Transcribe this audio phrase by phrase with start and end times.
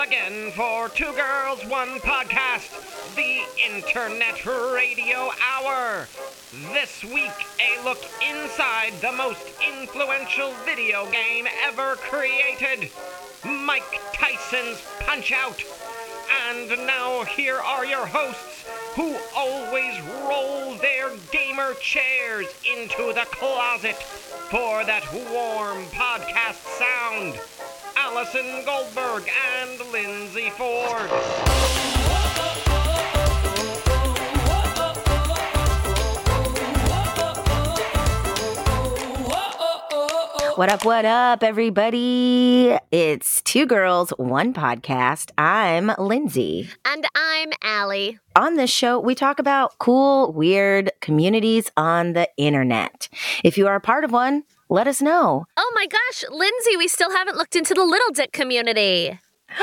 [0.00, 6.08] again for Two Girls, One Podcast, the Internet Radio Hour.
[6.72, 7.30] This week,
[7.60, 12.90] a look inside the most influential video game ever created
[13.44, 15.62] Mike Tyson's Punch Out.
[16.48, 23.96] And now, here are your hosts who always roll their gamer chairs into the closet
[23.96, 27.59] for that warm podcast sound.
[28.12, 29.22] Allison Goldberg
[29.54, 31.08] and Lindsay Ford.
[40.56, 42.76] What up, what up, everybody?
[42.90, 45.30] It's Two Girls, One Podcast.
[45.38, 46.68] I'm Lindsay.
[46.84, 48.18] And I'm Allie.
[48.34, 53.08] On this show, we talk about cool, weird communities on the internet.
[53.44, 55.44] If you are a part of one, let us know.
[55.56, 59.18] Oh my gosh, Lindsay, we still haven't looked into the Little Dick community.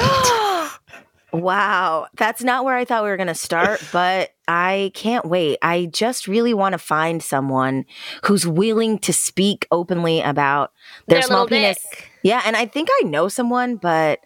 [1.34, 5.58] Wow, that's not where I thought we were going to start, but I can't wait.
[5.62, 7.86] I just really want to find someone
[8.24, 10.72] who's willing to speak openly about
[11.08, 11.78] their, Their small penis.
[11.92, 12.10] dick.
[12.24, 14.20] Yeah, and I think I know someone, but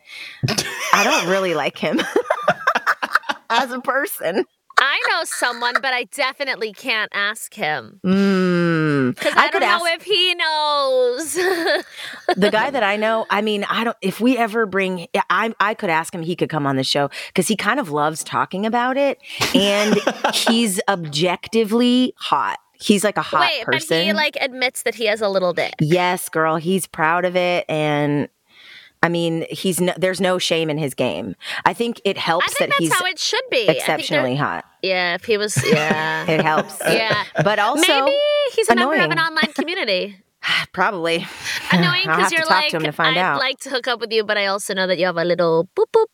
[0.94, 2.00] I don't really like him
[3.50, 4.45] as a person.
[4.84, 8.00] I know someone, but I definitely can't ask him.
[8.04, 9.16] Mm.
[9.16, 11.34] Because I, could don't know ask if he knows.
[12.36, 13.28] the guy that I know.
[13.30, 13.98] I mean, I don't.
[14.02, 16.23] If we ever bring, I I could ask him.
[16.23, 19.20] He could come on the show because he kind of loves talking about it,
[19.54, 20.00] and
[20.34, 22.58] he's objectively hot.
[22.73, 23.98] He's like a hot Wait, person.
[23.98, 25.76] but he like admits that he has a little dick.
[25.80, 26.56] yes, girl.
[26.56, 28.28] He's proud of it, and
[29.04, 31.36] I mean, he's no, there's no shame in his game.
[31.66, 33.68] I think it helps I think that that's he's how it should be.
[33.68, 34.64] Exceptionally hot.
[34.84, 36.30] Yeah, if he was, yeah.
[36.30, 36.80] It helps.
[36.88, 37.24] yeah.
[37.44, 38.16] But also, Maybe
[38.54, 40.18] he's a member of an online community.
[40.74, 41.26] probably
[41.72, 43.40] Annoying because you're like, to him to find I'd out.
[43.40, 45.70] like to hook up with you, but I also know that you have a little
[45.76, 46.06] boop boop.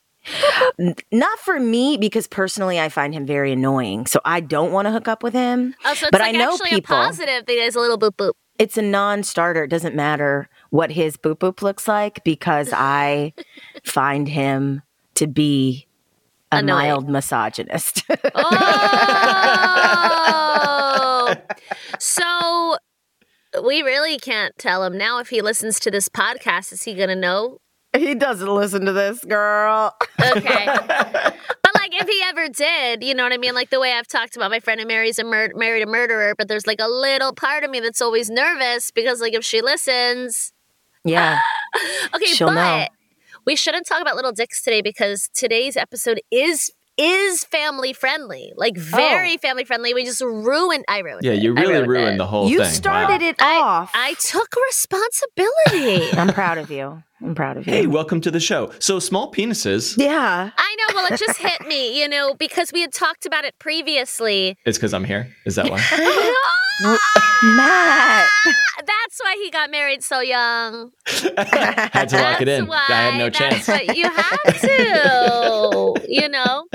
[1.11, 4.05] Not for me because personally I find him very annoying.
[4.07, 5.73] So I don't want to hook up with him.
[5.85, 7.79] Oh, so it's But like I know actually people- a positive that he has a
[7.79, 8.33] little boop boop.
[8.59, 9.63] It's a non-starter.
[9.65, 13.33] It doesn't matter what his boop boop looks like because I
[13.83, 14.81] find him
[15.15, 15.87] to be
[16.51, 16.87] a Annoying.
[16.87, 18.03] mild misogynist.
[20.09, 21.35] Oh,
[21.99, 22.77] so
[23.63, 26.71] we really can't tell him now if he listens to this podcast.
[26.71, 27.59] Is he gonna know?
[27.95, 29.95] he doesn't listen to this, girl.
[30.21, 33.55] Okay, but like if he ever did, you know what I mean?
[33.55, 36.35] Like the way I've talked about my friend who marries a mur- married a murderer,
[36.37, 39.61] but there's like a little part of me that's always nervous because like if she
[39.61, 40.53] listens,
[41.07, 41.39] Yeah.
[42.15, 42.87] okay, She'll but know.
[43.45, 48.73] we shouldn't talk about little dicks today because today's episode is is family friendly, like
[48.75, 48.81] oh.
[48.81, 49.93] very family friendly.
[49.93, 50.83] We just ruined.
[50.87, 51.23] I ruined.
[51.23, 52.71] Yeah, you I really ruined ruined the whole you thing.
[52.71, 53.29] started Wow.
[53.29, 53.91] it off.
[53.93, 56.11] I took responsibility.
[56.17, 57.03] I'm proud of you.
[57.21, 57.73] I'm proud of you.
[57.73, 58.71] Hey, welcome to the show.
[58.79, 59.95] So, small penises.
[59.97, 60.49] yeah.
[60.55, 60.95] I know.
[60.95, 64.57] Well, it just hit me, you know, because we had talked about it previously.
[64.65, 65.35] It's because I'm here.
[65.45, 65.79] Is that why?
[65.99, 66.56] Oh,
[67.43, 68.29] Matt.
[68.77, 70.91] That's why he got married so young.
[71.07, 72.67] had to lock it in.
[72.67, 73.67] Why, I had no that's chance.
[73.67, 76.65] what you have to, you know.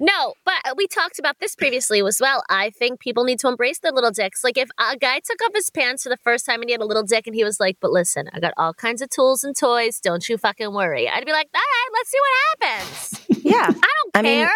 [0.00, 2.42] No, but we talked about this previously as well.
[2.48, 4.42] I think people need to embrace their little dicks.
[4.42, 6.80] Like if a guy took off his pants for the first time and he had
[6.80, 9.44] a little dick and he was like, "But listen, I got all kinds of tools
[9.44, 10.00] and toys.
[10.00, 13.66] Don't you fucking worry." I'd be like, "All right, let's see what happens." Yeah.
[13.68, 14.54] I don't I mean, care.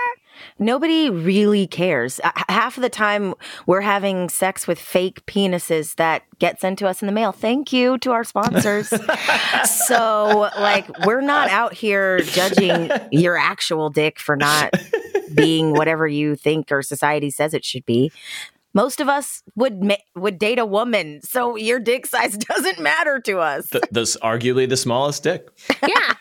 [0.58, 2.20] Nobody really cares.
[2.48, 3.34] Half of the time,
[3.66, 7.32] we're having sex with fake penises that get sent to us in the mail.
[7.32, 8.88] Thank you to our sponsors.
[9.86, 14.74] so, like, we're not out here judging your actual dick for not
[15.34, 18.10] being whatever you think or society says it should be.
[18.74, 23.18] Most of us would ma- would date a woman, so your dick size doesn't matter
[23.20, 23.70] to us.
[23.70, 25.48] Th- this arguably the smallest dick.
[25.86, 26.12] yeah.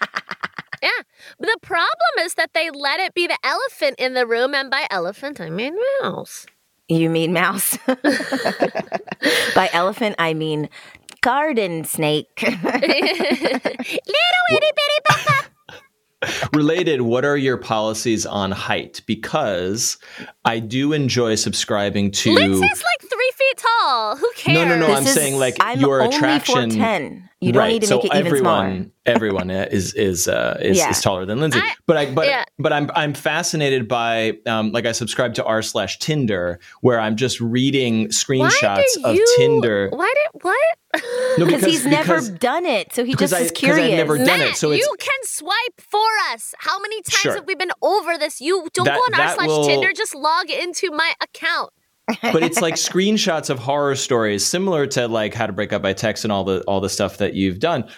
[1.39, 1.47] Yeah.
[1.47, 4.87] The problem is that they let it be the elephant in the room, and by
[4.89, 6.45] elephant, I mean mouse.
[6.87, 7.77] You mean mouse?
[9.55, 10.69] By elephant, I mean
[11.21, 12.29] garden snake.
[12.43, 12.61] Little
[14.51, 15.49] itty bitty papa.
[16.53, 19.01] Related, what are your policies on height?
[19.07, 19.97] Because
[20.43, 22.33] I do enjoy subscribing to.
[22.33, 24.15] Lindsay's like three feet tall.
[24.17, 24.57] Who cares?
[24.57, 27.29] No, no, no, This I'm is- saying, like, I'm your only attraction- 4'10".
[27.41, 27.73] You don't right.
[27.73, 28.85] need to so make it even everyone, smaller.
[29.05, 30.89] everyone is is uh, is, Yeah.
[30.89, 31.59] is taller than Lindsay.
[31.59, 32.43] I- but I but yeah.
[32.57, 37.15] but I'm I'm fascinated by um, like I subscribe to r slash Tinder where I'm
[37.15, 39.89] just reading Why screenshots of you- Tinder.
[39.91, 41.03] Why did what?
[41.37, 43.91] No, Because he's never because- done it, so he because just I- is 'cause I've
[43.91, 45.99] never done Matt, it, so it's- you can swipe for
[46.31, 46.55] us.
[46.59, 47.35] How many times Sure.
[47.35, 48.39] have we been over this?
[48.41, 49.91] You don't That- go on r slash Tinder.
[49.93, 51.69] Just log into my account.
[52.21, 55.93] But it's like screenshots of horror stories similar to like how to break up by
[55.93, 57.89] text and all the all the stuff that you've done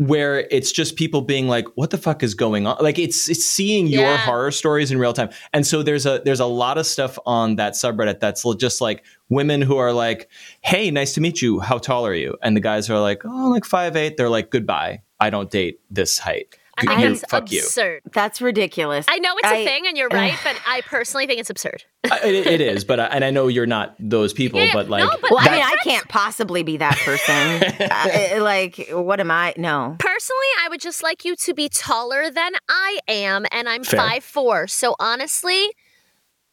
[0.00, 3.44] where it's just people being like, "What the fuck is going on?" Like it's it's
[3.44, 6.86] seeing your horror stories in real time, and so there's a there's a lot of
[6.86, 10.30] stuff on that subreddit that's just like women who are like,
[10.62, 11.60] "Hey, nice to meet you.
[11.60, 14.16] How tall are you?" And the guys are like, "Oh, like five eight.
[14.16, 15.02] They're like, "Goodbye.
[15.20, 16.56] I don't date this height.
[16.88, 18.02] I think you- it's fuck you." absurd.
[18.12, 19.06] That's ridiculous.
[19.08, 21.84] I know it's a I- thing, and you're right, but I personally think it's absurd.
[22.10, 24.88] I- it, it is, but I, and I know you're not those people, Yeah, but
[24.88, 27.62] like, no, but well, I mean, I can't possibly be that person.
[27.90, 29.54] I- like, what am I?
[29.56, 29.96] No.
[29.98, 34.00] Personally, I would just like you to be taller than I am, and I'm Fair.
[34.00, 34.66] five four.
[34.66, 35.68] So honestly,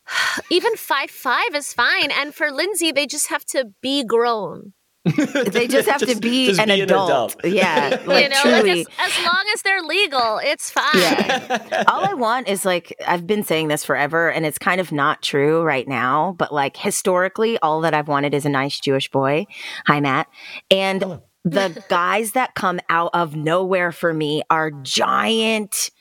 [0.50, 2.12] even five five is fine.
[2.12, 4.74] And for Lindsay, they just have to be grown.
[5.58, 7.36] They just have to be, just an, be an adult.
[7.36, 7.46] adult.
[7.46, 8.84] Yeah, like you know, truly.
[8.84, 10.86] like as, as long as they're legal, it's fine.
[10.96, 11.84] Yeah.
[11.88, 15.22] All I want is like I've been saying this forever and it's kind of not
[15.22, 19.46] true right now, but like historically all that I've wanted is a nice Jewish boy.
[19.86, 20.28] Hi Matt.
[20.70, 25.92] And the guys that come out of nowhere for me are giant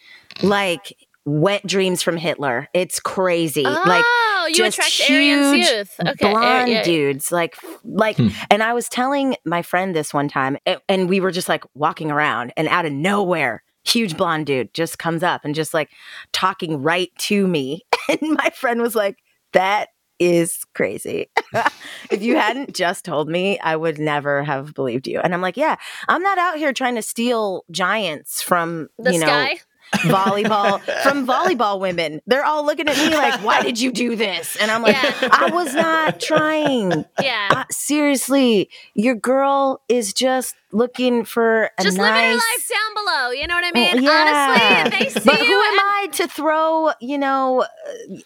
[0.42, 2.68] like wet dreams from Hitler.
[2.72, 3.64] It's crazy.
[3.64, 5.94] like Oh, you just attract Aryan's huge youth.
[6.00, 6.82] Okay, blonde yeah, yeah.
[6.84, 8.28] dudes like like Hmm.
[8.48, 10.56] and i was telling my friend this one time
[10.88, 15.00] and we were just like walking around and out of nowhere huge blonde dude just
[15.00, 15.90] comes up and just like
[16.32, 19.18] talking right to me and my friend was like
[19.52, 19.88] that
[20.18, 21.28] is crazy.
[22.10, 25.20] if you hadn't just told me, I would never have believed you.
[25.20, 25.76] And I'm like, yeah,
[26.08, 29.60] I'm not out here trying to steal giants from, The you know, sky.
[29.94, 32.20] Volleyball from volleyball women.
[32.26, 35.28] They're all looking at me like, "Why did you do this?" And I'm like, Yeah.
[35.32, 37.48] "I was not trying." Yeah.
[37.50, 42.06] Uh, seriously, your girl is just looking for a Just nice.
[42.12, 43.30] living her life down below.
[43.30, 43.94] You know what I mean?
[43.94, 44.82] Well, yeah.
[44.84, 45.60] Honestly, they see but who you.
[45.60, 47.64] am and- I to throw, you know,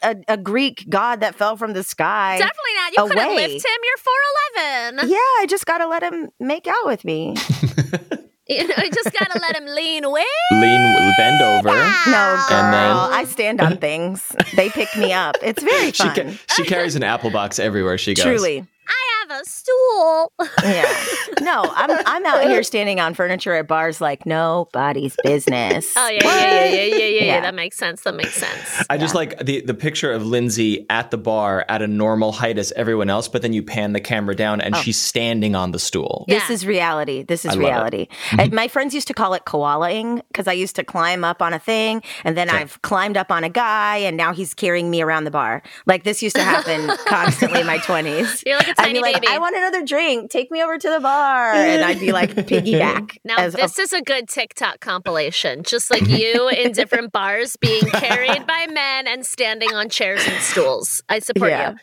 [0.03, 2.39] a, a Greek god that fell from the sky?
[2.39, 2.93] Definitely not.
[2.97, 3.47] You couldn't away.
[3.49, 3.81] lift him.
[3.85, 5.09] You're 4'11.
[5.11, 7.37] Yeah, I just gotta let him make out with me.
[8.61, 10.25] You know, you just gotta let him lean way.
[10.53, 11.69] Lean, bend over.
[11.69, 11.73] No,
[12.07, 14.25] girl, And then- I stand on things.
[14.57, 15.37] They pick me up.
[15.43, 16.15] It's very She, fun.
[16.15, 18.25] ca- she carries an apple box everywhere she goes.
[18.25, 18.67] Truly.
[19.31, 20.33] I have a stool.
[20.65, 21.05] Yeah.
[21.41, 25.95] No, I'm I'm out here standing on furniture at bars like nobody's business.
[26.01, 27.25] Oh yeah, yeah, yeah, yeah, yeah, yeah, yeah.
[27.25, 27.41] Yeah.
[27.43, 28.03] That makes sense.
[28.03, 28.85] That makes sense.
[28.89, 32.59] I just like the the picture of Lindsay at the bar at a normal height
[32.59, 34.79] as everyone else, but then you pan the camera down and Oh.
[34.81, 36.25] she's standing on the stool.
[36.29, 36.39] Yeah.
[36.41, 37.23] This is reality.
[37.23, 38.07] This is I reality.
[38.09, 38.41] Mm-hmm.
[38.41, 41.53] And my friends used to call it koalaing because I used to climb up on
[41.53, 42.59] a thing and then Okay.
[42.59, 45.63] I've climbed up on a guy and now he's carrying me around the bar.
[45.87, 48.43] Like this used to happen constantly in my 20s.
[48.47, 49.33] You're like a I'd be like, baby.
[49.33, 50.31] I want another drink.
[50.31, 51.53] Take me over to the bar.
[51.53, 53.19] And I'd be like, piggyback.
[53.25, 55.63] now as a- this is a good TikTok compilation.
[55.63, 60.41] Just like you in different bars being carried by men and standing on chairs and
[60.43, 61.03] stools.
[61.09, 61.71] I support Yeah.
[61.73, 61.77] you.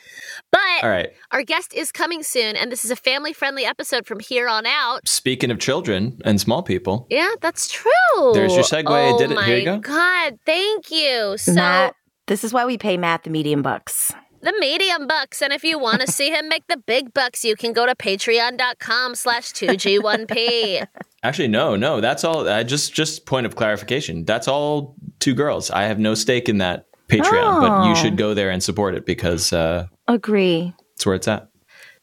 [0.51, 1.09] But All right.
[1.31, 5.07] our guest is coming soon, and this is a family-friendly episode from here on out.
[5.07, 7.91] Speaking of children and small people, Yeah, that's true.
[8.33, 8.85] There's your segue.
[8.87, 9.35] Oh Did it.
[9.35, 9.81] my Here you oh go.
[9.81, 11.35] God, thank you.
[11.37, 11.95] So Matt,
[12.27, 14.13] this is why we pay Matt the medium bucks.
[14.41, 17.55] The medium bucks, and if you want to see him make the big bucks, you
[17.55, 20.85] can go to patreon.com slash 2G1P.
[21.23, 22.47] actually, no, no, that's all.
[22.47, 24.25] Uh, just just point of clarification.
[24.25, 25.69] That's all two girls.
[25.71, 27.89] I have no stake in that Patreon, but Oh.
[27.89, 30.73] you should go there and support it because uh, Agree.
[30.95, 31.47] it's where it's at.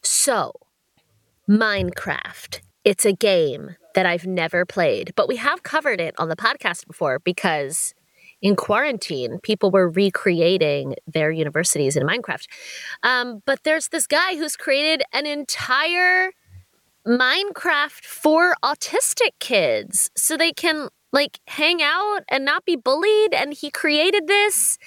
[0.03, 0.53] So,
[1.49, 2.61] Minecraft.
[2.85, 6.87] It's a game that I've never played, but we have covered it on the podcast
[6.87, 7.95] before because
[8.45, 12.47] in quarantine, people were recreating their universities in Minecraft.
[13.03, 16.31] Um, but there's this guy who's created an entire
[17.09, 23.33] Minecraft for autistic kids so they can like hang out and not be bullied.
[23.33, 24.79] And he created this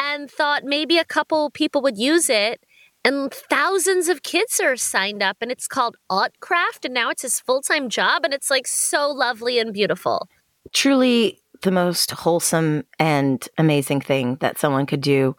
[0.00, 2.60] and thought maybe a couple people would use it.
[3.04, 7.38] And thousands of kids are signed up, and it's called Autcraft, and now it's his
[7.38, 10.28] full time job, and it's like so lovely and beautiful.
[10.72, 15.36] truly the most wholesome and amazing thing that someone could do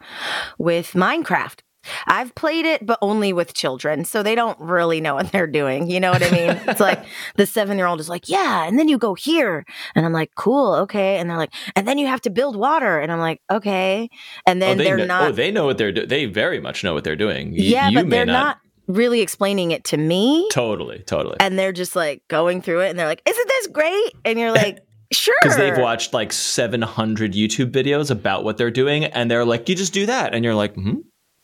[0.58, 1.60] with Minecraft.
[2.06, 5.90] I've played it, but only with children, so they don't really know what they're doing.
[5.90, 6.60] You know what I mean?
[6.68, 7.02] it's like
[7.36, 9.64] the seven year old is like, Yeah, and then you go here.
[9.94, 11.16] And I'm like, Cool, okay.
[11.16, 12.98] And they're like, And then you have to build water.
[13.00, 14.10] And I'm like, Okay.
[14.46, 15.28] And then oh, they they're know, oh, not.
[15.28, 16.08] oh, they know what they're doing.
[16.08, 17.52] They very much know what they're doing.
[17.52, 20.48] Y- yeah, you but they're not really explaining it to me.
[20.50, 21.36] Totally, totally.
[21.40, 24.12] And they're just like going through it and they're like, Isn't this great?
[24.26, 25.34] And you're like, Sure.
[25.42, 29.74] Because they've watched like 700 YouTube videos about what they're doing, and they're like, "You
[29.74, 30.96] just do that," and you're like, hmm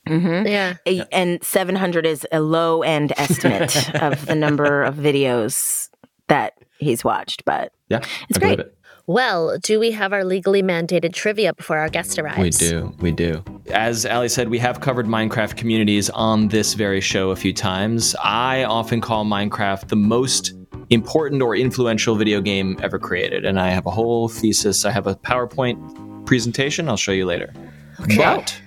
[0.07, 0.75] hmm Yeah.
[0.87, 5.89] A- and 700 is a low end estimate of the number of videos
[6.29, 8.61] that he's watched but "Yeah, It's I great.
[8.61, 12.59] it." Well, do we have our legally mandated trivia before our guest arrives?
[12.61, 13.45] We do, we do.
[13.71, 18.15] As Allie said, we have covered Minecraft communities on this very show a few times.
[18.25, 20.55] I often call Minecraft the most
[20.91, 23.45] important or influential video game ever created.
[23.45, 24.85] And I have a whole thesis.
[24.85, 26.89] I have a PowerPoint presentation.
[26.89, 27.53] I'll show you later.
[28.01, 28.17] Okay.
[28.17, 28.61] But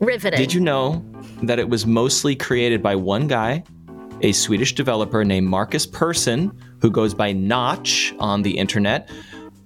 [0.00, 0.38] Riveting.
[0.38, 1.04] did you know
[1.42, 3.64] that it was mostly created by one guy,
[4.20, 9.10] a Swedish developer named Marcus Persson, who goes by Notch on the internet?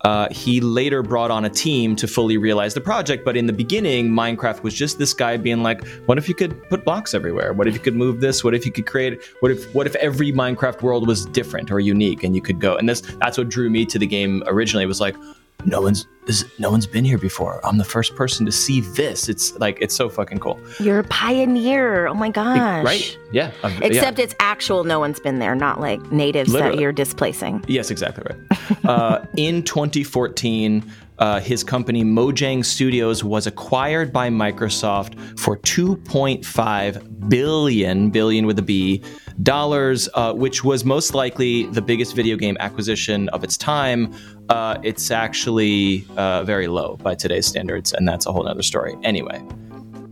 [0.06, 3.52] Uh, he later brought on a team to fully realize the project, but in the
[3.52, 7.52] beginning, Minecraft was just this guy being like, "What if you could put blocks everywhere?
[7.52, 8.44] What if you could move this?
[8.44, 9.20] What if you could create?
[9.40, 12.76] What if what if every Minecraft world was different or unique and you could go?"
[12.76, 14.84] And this that's what drew me to the game originally.
[14.84, 15.16] It was like,
[15.64, 17.64] no one's this, no one's been here before.
[17.64, 19.28] I'm the first person to see this.
[19.28, 22.08] It's like it's so fucking cool, You're a pioneer.
[22.08, 22.84] Oh my gosh.
[22.84, 23.18] right?
[23.32, 23.78] Yeah, yeah.
[23.82, 27.64] Except it's actual no one's been there, not like natives that you're displacing.
[27.68, 28.84] Yes, exactly right.
[28.84, 30.84] uh, in 2014,
[31.18, 38.62] uh, his company Mojang Studios was acquired by Microsoft for 2.5 billion, billion with a
[38.62, 39.02] B,
[39.42, 44.14] dollars, uh, which was most likely the biggest video game acquisition of its time.
[44.48, 48.96] Uh, it's actually uh, very low by today's standards, and that's a whole other story.
[49.02, 49.42] Anyway,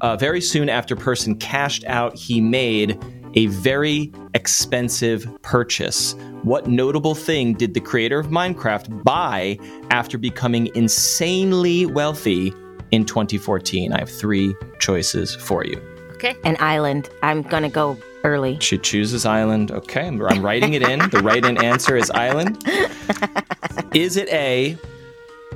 [0.00, 3.02] uh, very soon after Persson cashed out, he made
[3.35, 6.14] a very expensive purchase.
[6.43, 9.59] What notable thing did the creator of Minecraft buy
[9.91, 12.53] after becoming insanely wealthy
[12.91, 13.93] in 2014?
[13.93, 15.81] I have three choices for you.
[16.14, 16.37] okay.
[16.45, 17.09] An island.
[17.23, 18.59] I'm gonna go early.
[18.61, 19.71] She chooses island.
[19.71, 20.99] Okay, I'm, I'm writing it in.
[21.11, 22.62] The right in answer is island.
[23.95, 24.76] Is it A?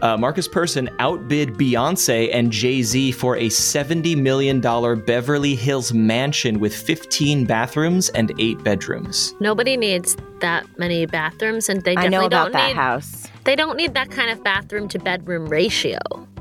[0.02, 6.60] Uh, Marcus Persson outbid Beyonce and Jay Z for a $70 million Beverly Hills mansion
[6.60, 9.34] with 15 bathrooms and eight bedrooms.
[9.40, 12.76] Nobody needs that many bathrooms, and they I definitely know about don't that need.
[12.76, 13.26] house.
[13.44, 15.98] They don't need that kind of bathroom to bedroom ratio.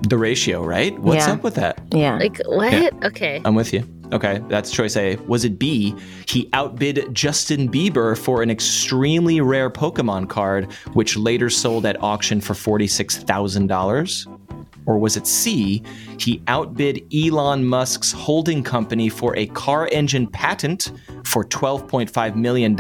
[0.08, 0.98] The ratio, right?
[1.00, 1.34] What's Yeah.
[1.34, 1.82] up with that?
[1.92, 2.18] Yeah.
[2.18, 2.72] Like what?
[2.72, 2.90] Yeah.
[3.04, 3.42] Okay.
[3.46, 3.84] I'm with you.
[4.14, 5.18] Okay, that's choice A.
[5.28, 5.94] Was it B?
[6.28, 12.40] He outbid Justin Bieber for an extremely rare Pokemon card, which later sold at auction
[12.40, 14.40] for $46,000?
[14.86, 15.84] Or was it C?
[16.18, 20.94] He outbid Elon Musk's holding company for a car engine patent
[21.26, 22.78] for $12.5 million.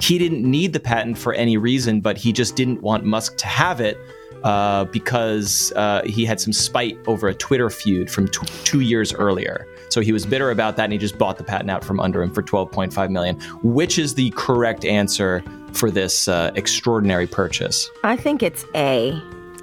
[0.00, 3.46] He didn't need the patent for any reason, but he just didn't want Musk to
[3.46, 3.98] have it
[4.44, 9.12] uh, because uh, he had some spite over a Twitter feud from t- two years
[9.14, 9.66] earlier.
[9.90, 12.22] So he was bitter about that, and he just bought the patent out from under
[12.22, 13.36] him for 12.5 million.
[13.62, 15.42] Which is the correct answer
[15.72, 17.88] for this uh, extraordinary purchase?
[18.04, 19.12] I think it's A.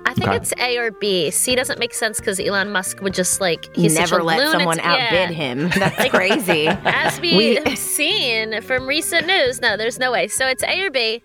[0.08, 0.38] I think Okay.
[0.38, 1.32] it's A or B.
[1.32, 4.38] C doesn't make sense because Elon Musk would just like he's such Never a let
[4.38, 5.36] lunatic- someone outbid yeah.
[5.36, 5.70] him.
[5.76, 6.68] That's crazy.
[6.68, 10.28] As we, We- have seen from recent news, no, there's no way.
[10.28, 11.24] So it's A or B.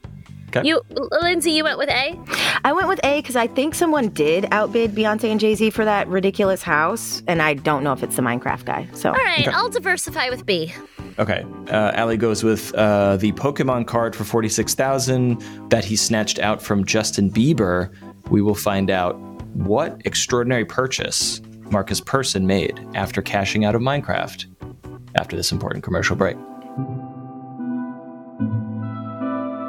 [0.56, 0.66] Okay.
[0.66, 0.82] You,
[1.22, 2.18] Lindsay, you went with A.
[2.64, 5.84] I went with A because I think someone did outbid Beyonce and Jay Z for
[5.84, 8.88] that ridiculous house, and I don't know if it's the Minecraft guy.
[8.92, 9.50] So All right, Okay.
[9.52, 10.74] I'll diversify with B.
[11.18, 16.60] Okay, uh, Allie goes with uh, the Pokemon card for 46,000 that he snatched out
[16.62, 17.92] from Justin Bieber.
[18.30, 19.18] We will find out
[19.54, 21.40] what extraordinary purchase
[21.70, 24.46] Marcus Persson made after cashing out of Minecraft
[25.16, 26.36] after this important commercial break.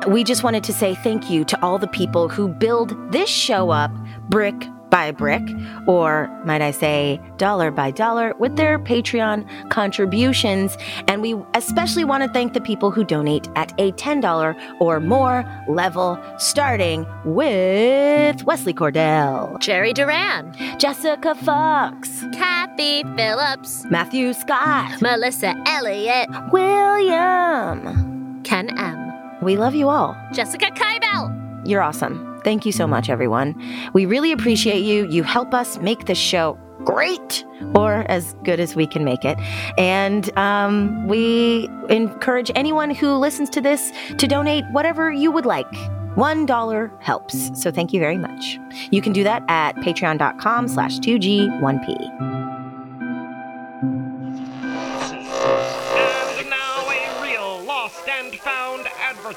[0.08, 3.70] We just wanted to say thank you to all the people who build this show
[3.70, 3.92] up
[4.30, 4.56] brick
[4.92, 5.42] by brick,
[5.88, 10.78] or might I say, dollar by dollar, with their Patreon contributions.
[11.08, 15.46] And we especially want to thank the people who donate at a $10 or more
[15.70, 26.28] level, starting with Wesley Cordell, Jerry Duran, Jessica Fox, Kathy Phillips, Matthew Scott, Melissa Elliott,
[26.52, 28.42] William.
[28.44, 29.11] Ken M,
[29.42, 30.16] We love you all.
[30.34, 31.68] Jessica Kybell.
[31.68, 32.40] You're awesome.
[32.44, 33.56] Thank you so much, everyone.
[33.94, 35.08] We really appreciate you.
[35.10, 37.46] You help us make this show great
[37.76, 39.38] or as good as we can make it.
[39.78, 45.72] And um, we encourage anyone who listens to this to donate whatever you would like.
[46.16, 47.52] One dollar helps.
[47.60, 48.60] So thank you very much.
[48.92, 52.31] You can do that at patreon.com slash 2G1P.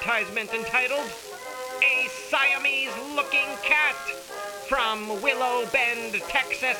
[0.04, 1.10] Advertisement entitled
[1.82, 3.96] A Siamese Looking Cat
[4.68, 6.76] from Willow Bend, Texas.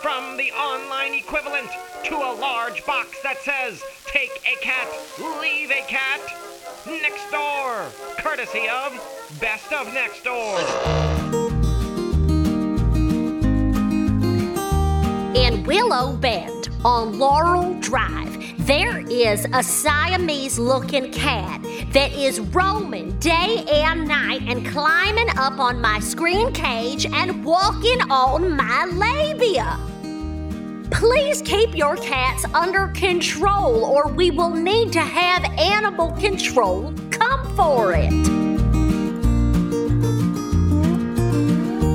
[0.00, 1.68] From the online equivalent
[2.04, 4.86] to a large box that says, Take a cat,
[5.40, 6.20] leave a cat.
[6.86, 7.86] Next door,
[8.18, 8.92] courtesy of
[9.40, 10.60] Best of Next Door.
[15.36, 18.25] in Willow Bend on Laurel Drive,
[18.66, 25.60] there is a Siamese looking cat that is roaming day and night and climbing up
[25.60, 29.78] on my screen cage and walking on my labia.
[30.90, 37.54] Please keep your cats under control, or we will need to have animal control come
[37.54, 38.12] for it.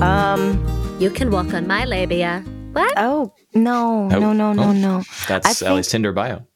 [0.00, 2.42] Um, you can walk on my labia.
[2.72, 2.94] What?
[2.96, 4.72] Oh no, Oh, no, no, no, oh.
[4.72, 5.02] no.
[5.28, 6.46] That's I Allie's Tinder bio.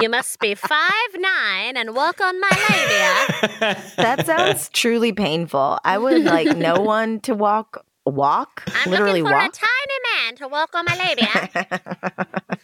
[0.00, 3.76] You must be five nine and walk on my labia.
[3.96, 5.78] That sounds truly painful.
[5.84, 9.54] I would like no one to walk, walk, I'm literally looking for walk.
[9.54, 12.58] a tiny man to walk on my labia.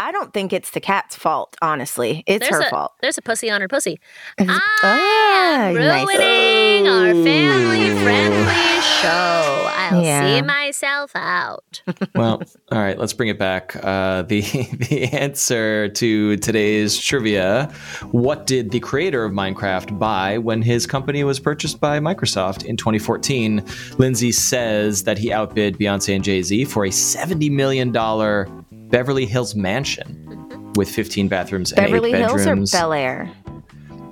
[0.00, 1.56] I don't think it's the cat's fault.
[1.60, 2.92] Honestly, it's There's her a fault.
[3.02, 3.98] there's a pussy on her pussy.
[4.40, 6.06] Ah, I am nice.
[6.06, 9.64] ruining our family friendly show.
[9.76, 10.36] I'll Yeah.
[10.36, 11.82] see myself out.
[12.14, 12.40] well,
[12.70, 13.74] all right, let's bring it back.
[13.82, 14.40] Uh, the
[14.88, 17.72] the answer to today's trivia:
[18.12, 22.76] What did the creator of Minecraft buy when his company was purchased by Microsoft in
[22.76, 23.64] 2014?
[23.98, 28.48] Lindsay says that he outbid Beyonce and Jay Z for a 70 million dollar
[28.90, 32.72] Beverly Hills mansion with 15 bathrooms and Beverly eight Hills or bedrooms.
[32.72, 33.30] Bel Air?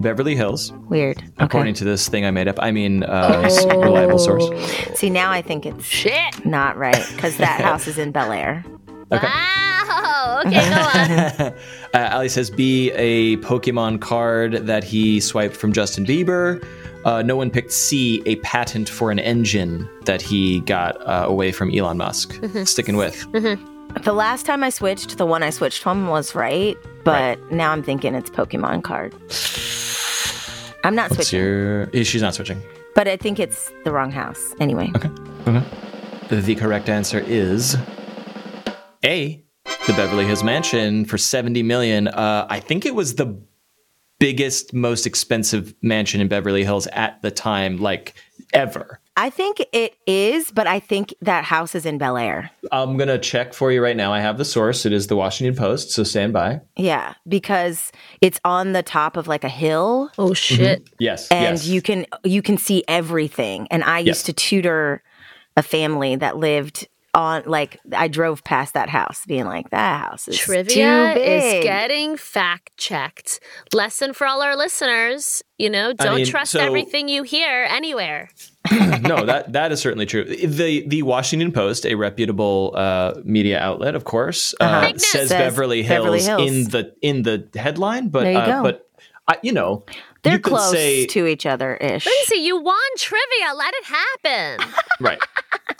[0.00, 1.23] Beverly Hills, Weird.
[1.38, 2.56] according to this thing I made up.
[2.61, 4.45] I mean, uh, s- reliable source.
[4.95, 6.45] See, now I think it's Shit.
[6.45, 8.62] not right because that house is in Bel Air.
[9.11, 9.26] Okay.
[9.26, 10.42] Wow.
[10.45, 11.52] Okay, go on.
[11.95, 16.62] Uh, Allie says B, a Pokemon card that he swiped from Justin Bieber.
[17.06, 21.52] Uh, no one picked C, a patent for an engine that he got uh, away
[21.52, 22.38] from Elon Musk.
[22.66, 23.25] Sticking with.
[24.03, 27.83] The last time I switched, the one I switched from was right, but now I'm
[27.83, 29.12] thinking it's Pokemon card.
[30.85, 31.91] I'm not What's switching, your.
[31.93, 32.62] eh, She's not switching.
[32.95, 34.55] but I think it's the wrong house.
[34.61, 35.11] Anyway, Okay.
[36.29, 37.76] The correct answer is
[39.05, 39.43] A,
[39.87, 42.09] the Beverly Hills Mansion for 70 million.
[42.09, 43.41] Uh, I think it was the
[44.19, 48.15] biggest, most expensive mansion in Beverly Hills at the time, like
[48.53, 49.00] ever.
[49.19, 52.51] I think it is, but I think that house is in Bel Air.
[52.71, 54.13] I'm going to check for you right now.
[54.13, 54.85] I have the source.
[54.85, 56.61] It is the Washington Post, so stand by.
[56.77, 60.33] Yeah, because it's on the top of like a hill Oh mm-hmm.
[60.35, 60.91] shit.
[60.99, 61.29] Yes.
[61.31, 61.67] and yes.
[61.67, 63.67] you can you can see everything.
[63.71, 64.07] And I Yes.
[64.09, 65.03] used to tutor
[65.57, 70.29] a family that lived on like I drove past that house being like that house
[70.29, 73.41] is Trivia too is getting fact checked.
[73.73, 75.43] Lesson for all our listeners.
[75.57, 78.29] You know, don't mean, trust so- everything you hear anywhere.
[79.02, 80.25] no, that that is certainly true.
[80.25, 85.07] The the Washington Post, a reputable uh, media outlet, of course, uh, Big news.
[85.07, 86.50] says, Says Beverly Hills, Beverly Hills.
[86.50, 88.63] in the in the headline, but There you uh, go.
[88.63, 88.89] but
[89.29, 89.85] I, you know,
[90.23, 92.07] They're you could close say to each other ish.
[92.07, 93.55] Lindsay, you won trivia.
[93.57, 94.73] Let it happen.
[95.00, 95.19] right,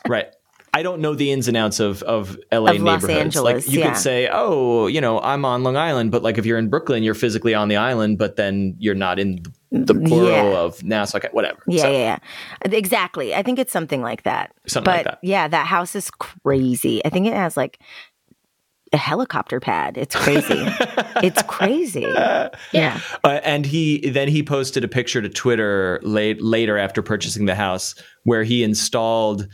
[0.09, 0.29] right.
[0.77, 3.09] I don't know the ins and outs of of LA Of neighborhoods.
[3.09, 3.89] Angeles, like you yeah.
[3.93, 7.03] could say, oh, you know, I'm on Long Island, but like if you're in Brooklyn,
[7.03, 10.59] you're physically on the island, but then you're not in the plural Yeah.
[10.59, 11.61] of Nassau, whatever.
[11.67, 12.19] Yeah, So, yeah,
[12.67, 12.71] yeah.
[12.73, 13.35] Exactly.
[13.35, 14.53] I think it's something like that.
[14.67, 15.19] Something but like that.
[15.23, 17.03] yeah, that house is crazy.
[17.07, 17.81] I think it has like
[18.93, 19.97] a helicopter pad.
[19.97, 20.63] It's crazy.
[21.23, 22.07] it's crazy.
[22.73, 23.01] Yeah.
[23.25, 27.55] Uh, and he then he posted a picture to Twitter late later after purchasing the
[27.55, 29.49] house where he installed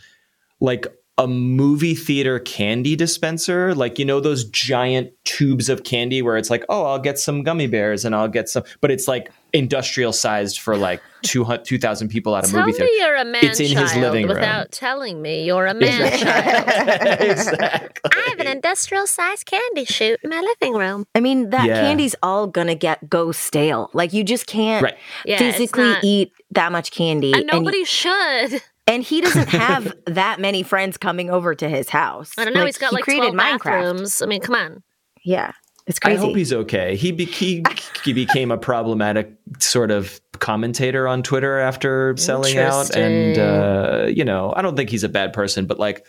[0.60, 0.86] like
[1.18, 6.48] a movie theater candy dispenser, like you know those giant tubes of candy where it's
[6.50, 10.14] like, oh, I'll get some gummy bears and I'll get some, but it's like industrial
[10.14, 12.92] sized for like 200 2,000 people at a Tell movie me theater.
[12.96, 14.36] you're a man It's in child his living room.
[14.36, 17.20] without telling me you're a man child.
[17.20, 18.10] exactly.
[18.14, 21.04] I have an industrial sized candy chute in my living room.
[21.14, 21.80] I mean, that Yeah.
[21.82, 23.90] candy's all gonna get go stale.
[23.92, 24.96] Like you just can't Right.
[25.26, 27.32] Yeah, physically not- eat that much candy.
[27.34, 28.62] And nobody should.
[28.92, 32.32] And he doesn't have that many friends coming over to his house.
[32.38, 32.60] I don't know.
[32.60, 33.64] Like, he's got he like created 12 Minecraft.
[33.64, 34.22] bathrooms.
[34.22, 34.82] I mean, come on.
[35.24, 35.52] Yeah,
[35.86, 36.18] it's crazy.
[36.18, 36.96] I hope he's okay.
[36.96, 37.64] He, be- he
[38.04, 44.24] he became a problematic sort of commentator on Twitter after selling out, and uh, you
[44.24, 46.04] know, I don't think he's a bad person, but like,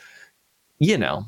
[0.80, 1.26] you know,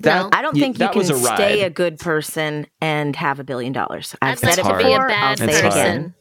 [0.00, 0.28] that No.
[0.32, 3.44] I don't y- think you that can a stay a good person and have a
[3.44, 4.14] billion dollars.
[4.20, 4.78] I've I'd like said it to hard.
[4.82, 5.02] be a before.
[5.10, 6.14] I'll bad say It's it again.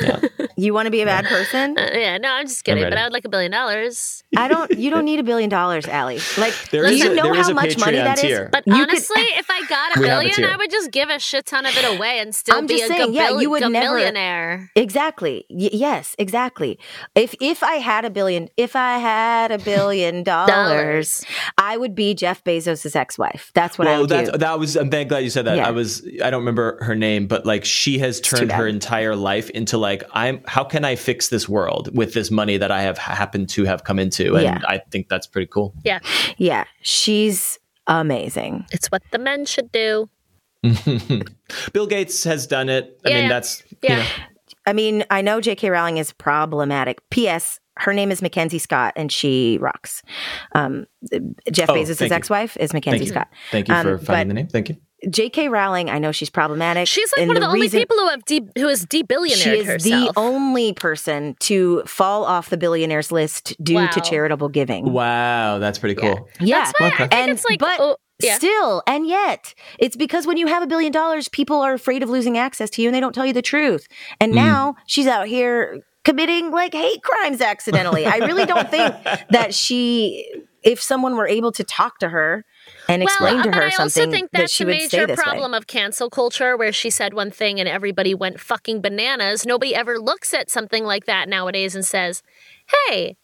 [0.00, 0.30] Person.
[0.58, 1.76] You want to be a bad person?
[1.78, 2.82] Uh, yeah, no, I'm just kidding.
[2.82, 2.94] ready.
[2.94, 4.24] But I would like a billion dollars.
[4.38, 4.70] I don't.
[4.70, 6.18] You don't need a billion dollars, Allie.
[6.38, 8.22] Like, There do is you a- know how a much money Patreon that is?
[8.22, 8.48] tier.
[8.50, 10.48] But You could- honestly, if I got a We have a billion, tier.
[10.50, 12.90] I would just give a shit ton of it away and still I'm be just
[12.90, 14.70] a saying, yeah, you would never- millionaire.
[14.76, 15.44] Exactly.
[15.50, 16.78] Y- yes, exactly.
[17.14, 21.22] If if I had a billion, if I had a billion dollars,
[21.58, 23.50] I would be Jeff Bezos' ex-wife.
[23.54, 24.38] That's what I well, would that's, do.
[24.38, 24.74] that was.
[24.76, 25.58] I'm glad you said that.
[25.58, 25.68] Yeah.
[25.68, 26.02] I was.
[26.24, 29.85] I don't remember her name, but like she has turned her entire life into like,
[29.90, 30.40] Like i'm.
[30.46, 33.84] How can I fix this world with this money that I have happened to have
[33.84, 34.34] come into?
[34.34, 34.60] And Yeah.
[34.66, 35.72] I think that's pretty cool.
[35.84, 36.00] Yeah,
[36.38, 38.66] yeah, she's amazing.
[38.72, 40.08] it's what the men should do.
[41.72, 43.00] Bill Gates has done it.
[43.04, 43.90] I Yeah, mean, that's Yeah.
[43.90, 44.06] You know,
[44.68, 45.70] I mean, I know J.K.
[45.70, 46.98] Rowling is problematic.
[47.10, 47.60] P.S.
[47.76, 50.02] Her name is Mackenzie Scott, and she rocks.
[50.52, 50.86] Um,
[51.52, 53.10] Jeff Oh, Bezos' ex-wife is Mackenzie you.
[53.10, 53.28] Scott.
[53.52, 54.48] thank you Um, for finding but- the name.
[54.48, 54.76] Thank you.
[55.08, 55.48] J.K.
[55.48, 56.88] Rowling, I know she's problematic.
[56.88, 59.36] She's like and one of the only reason- people who have de- who is de-billionaire
[59.54, 60.14] She is herself.
[60.14, 63.86] the only person to fall off the billionaires list due Wow.
[63.88, 64.92] to charitable giving.
[64.92, 66.28] Wow, that's pretty cool.
[66.40, 68.36] Yeah, That's why I think and it's like, but oh, yeah.
[68.36, 72.08] still, and yet, it's because when you have a billion dollars, people are afraid of
[72.10, 73.86] losing access to you, and they don't tell you the truth.
[74.20, 74.36] And Mm.
[74.36, 78.06] now she's out here committing like hate crimes accidentally.
[78.06, 78.94] I really don't think
[79.30, 82.44] that she, if someone were able to talk to her
[82.88, 85.06] and explain well, to but her I also something, think that that's she would major
[85.06, 85.58] this problem way.
[85.58, 89.44] of cancel culture, where she said one thing and everybody went fucking bananas.
[89.46, 92.22] Nobody ever looks at something like that nowadays and says,
[92.88, 93.16] "Hey."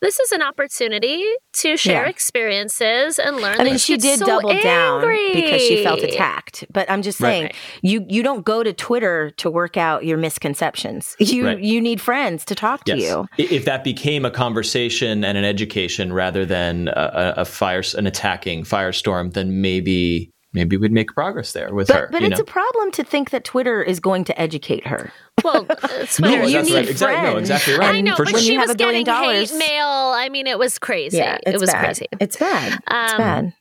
[0.00, 2.08] This is an opportunity to share Yeah.
[2.08, 3.60] experiences and learn.
[3.60, 5.00] I mean, that she did so double down
[5.32, 6.64] because she felt attacked.
[6.72, 7.30] But I'm just Right.
[7.30, 7.50] saying,
[7.82, 11.16] you you don't go to Twitter to work out your misconceptions.
[11.18, 11.60] You Right.
[11.60, 13.26] you need friends to talk to you.
[13.38, 18.06] If that became a conversation and an education rather than a, a a fire, an
[18.06, 22.06] attacking firestorm, then maybe maybe we'd make progress there with her.
[22.06, 22.42] But but you it's know?
[22.42, 25.12] a problem to think that Twitter is going to educate her.
[25.44, 26.88] Well, it's No, you that's need right.
[26.88, 27.30] Exactly.
[27.30, 27.94] No, exactly right.
[27.94, 28.40] I know, For but sure.
[28.40, 29.86] She was getting dollars- hate mail.
[29.86, 31.18] I mean, it was crazy.
[31.18, 31.84] Yeah, it was bad.
[31.84, 32.06] crazy.
[32.20, 32.72] It's bad.
[32.72, 33.52] it's Um, bad.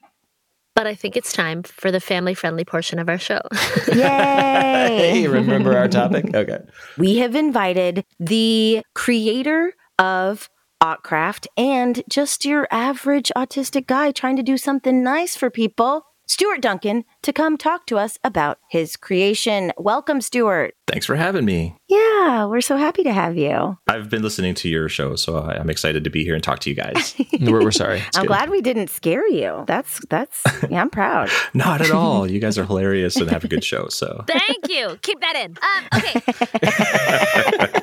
[0.76, 3.42] But I think it's time for the family-friendly portion of our show.
[3.94, 4.02] Yay!
[4.02, 6.34] Hey, remember our topic?
[6.34, 6.60] Okay.
[6.98, 10.50] we have invited the creator of
[10.84, 16.04] Autcraft and just your average autistic guy trying to do something nice for people,
[16.38, 19.72] Stuart Duncan, to come talk to us about his creation.
[19.76, 20.76] Welcome, Stuart.
[20.86, 21.76] Thanks for having me.
[21.90, 23.76] Yeah, we're so happy to have you.
[23.88, 26.60] I've been listening to your show, so I- I'm excited to be here and talk
[26.60, 27.16] to you guys.
[27.42, 28.04] We're, we're sorry.
[28.16, 28.28] I'm good.
[28.28, 29.64] glad we didn't scare you.
[29.68, 31.30] That's that's yeah, I'm proud.
[31.56, 32.30] Not at all.
[32.30, 33.88] You guys are hilarious and have a good show.
[33.90, 34.98] So Thank you.
[35.02, 35.58] Keep that in.
[35.64, 35.88] Um,
[37.74, 37.82] okay.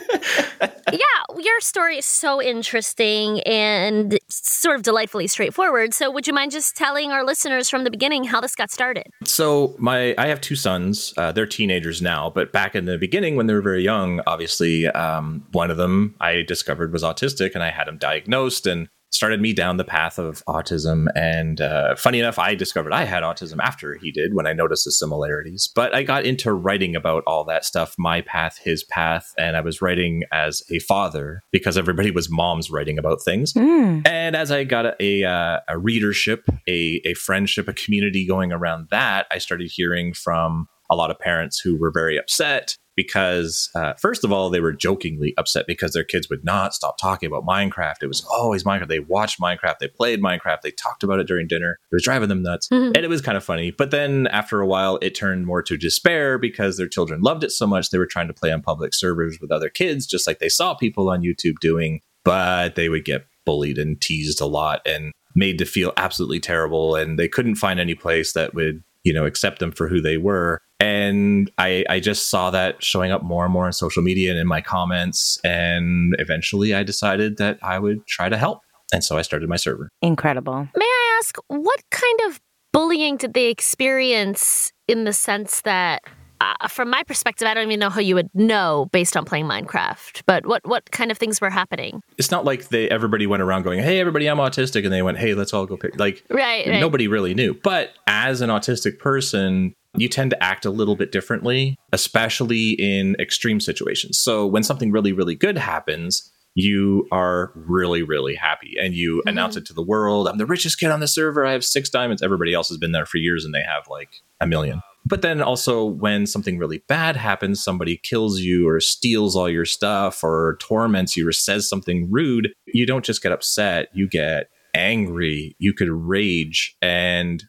[0.92, 5.94] Yeah, your story is so interesting and sort of delightfully straightforward.
[5.94, 9.06] So, would you mind just telling our listeners from the beginning how this got started?
[9.24, 11.14] So my I have two sons.
[11.16, 14.86] Uh, they're teenagers now, but back in the beginning when they were very young, obviously
[14.88, 19.40] um, one of them I discovered was autistic, and I had him diagnosed and started
[19.40, 21.06] me down the path of autism.
[21.14, 24.84] And uh, funny enough, I discovered I had autism after he did when I noticed
[24.84, 25.70] the similarities.
[25.74, 29.60] But I got into writing about all that stuff, my path, his path, and I
[29.60, 33.52] was writing as a father because everybody was moms writing about things.
[33.52, 34.06] Mm.
[34.06, 38.52] And as I got a a, uh, a readership, a a friendship, a community going
[38.52, 43.70] around that, I started hearing from a lot of parents who were very upset because,
[43.74, 47.26] uh, first of all, they were jokingly upset because their kids would not stop talking
[47.26, 47.96] about Minecraft.
[48.02, 48.86] It was always Minecraft.
[48.86, 49.78] They watched Minecraft.
[49.80, 50.60] They played Minecraft.
[50.62, 51.78] They talked about it during dinner.
[51.90, 52.68] It was driving them nuts.
[52.68, 52.92] Mhm.
[52.94, 53.72] And it was kind of funny.
[53.72, 57.50] But then after a while, it turned more to despair because their children loved it
[57.50, 57.90] so much.
[57.90, 60.74] They were trying to play on public servers with other kids, just like they saw
[60.74, 65.58] people on YouTube doing, but they would get bullied and teased a lot and made
[65.58, 66.94] to feel absolutely terrible.
[66.94, 70.16] And they couldn't find any place that would, you know, accept them for who they
[70.16, 70.60] were.
[70.80, 74.38] And I, I just saw that showing up more and more on social media and
[74.38, 75.38] in my comments.
[75.44, 78.60] And eventually I decided that I would try to help.
[78.92, 79.88] And so I started my server.
[80.02, 80.68] Incredible.
[80.76, 82.40] May I ask, what kind of
[82.72, 86.02] bullying did they experience in the sense that,
[86.40, 89.46] uh, from my perspective, I don't even know how you would know based on playing
[89.46, 92.02] Minecraft, but what, what kind of things were happening?
[92.18, 94.84] It's not like they everybody went around going, Hey, everybody, I'm autistic.
[94.84, 95.98] And they went, Hey, let's all go pick.
[95.98, 96.80] Like, Right, right.
[96.80, 97.54] nobody really knew.
[97.54, 103.16] But as an autistic person, you tend to act a little bit differently, especially in
[103.18, 104.18] extreme situations.
[104.18, 109.28] So when something really, really good happens, you are really, really happy and you Mm-hmm.
[109.28, 110.28] announce it to the world.
[110.28, 111.44] I'm the richest kid on the server.
[111.44, 112.22] I have six diamonds.
[112.22, 114.80] Everybody else has been there for years and they have like a million.
[115.06, 119.66] But then also, when something really bad happens, somebody kills you or steals all your
[119.66, 124.48] stuff or torments you or says something rude, you don't just get upset, you get
[124.74, 126.76] angry, you could rage.
[126.80, 127.44] And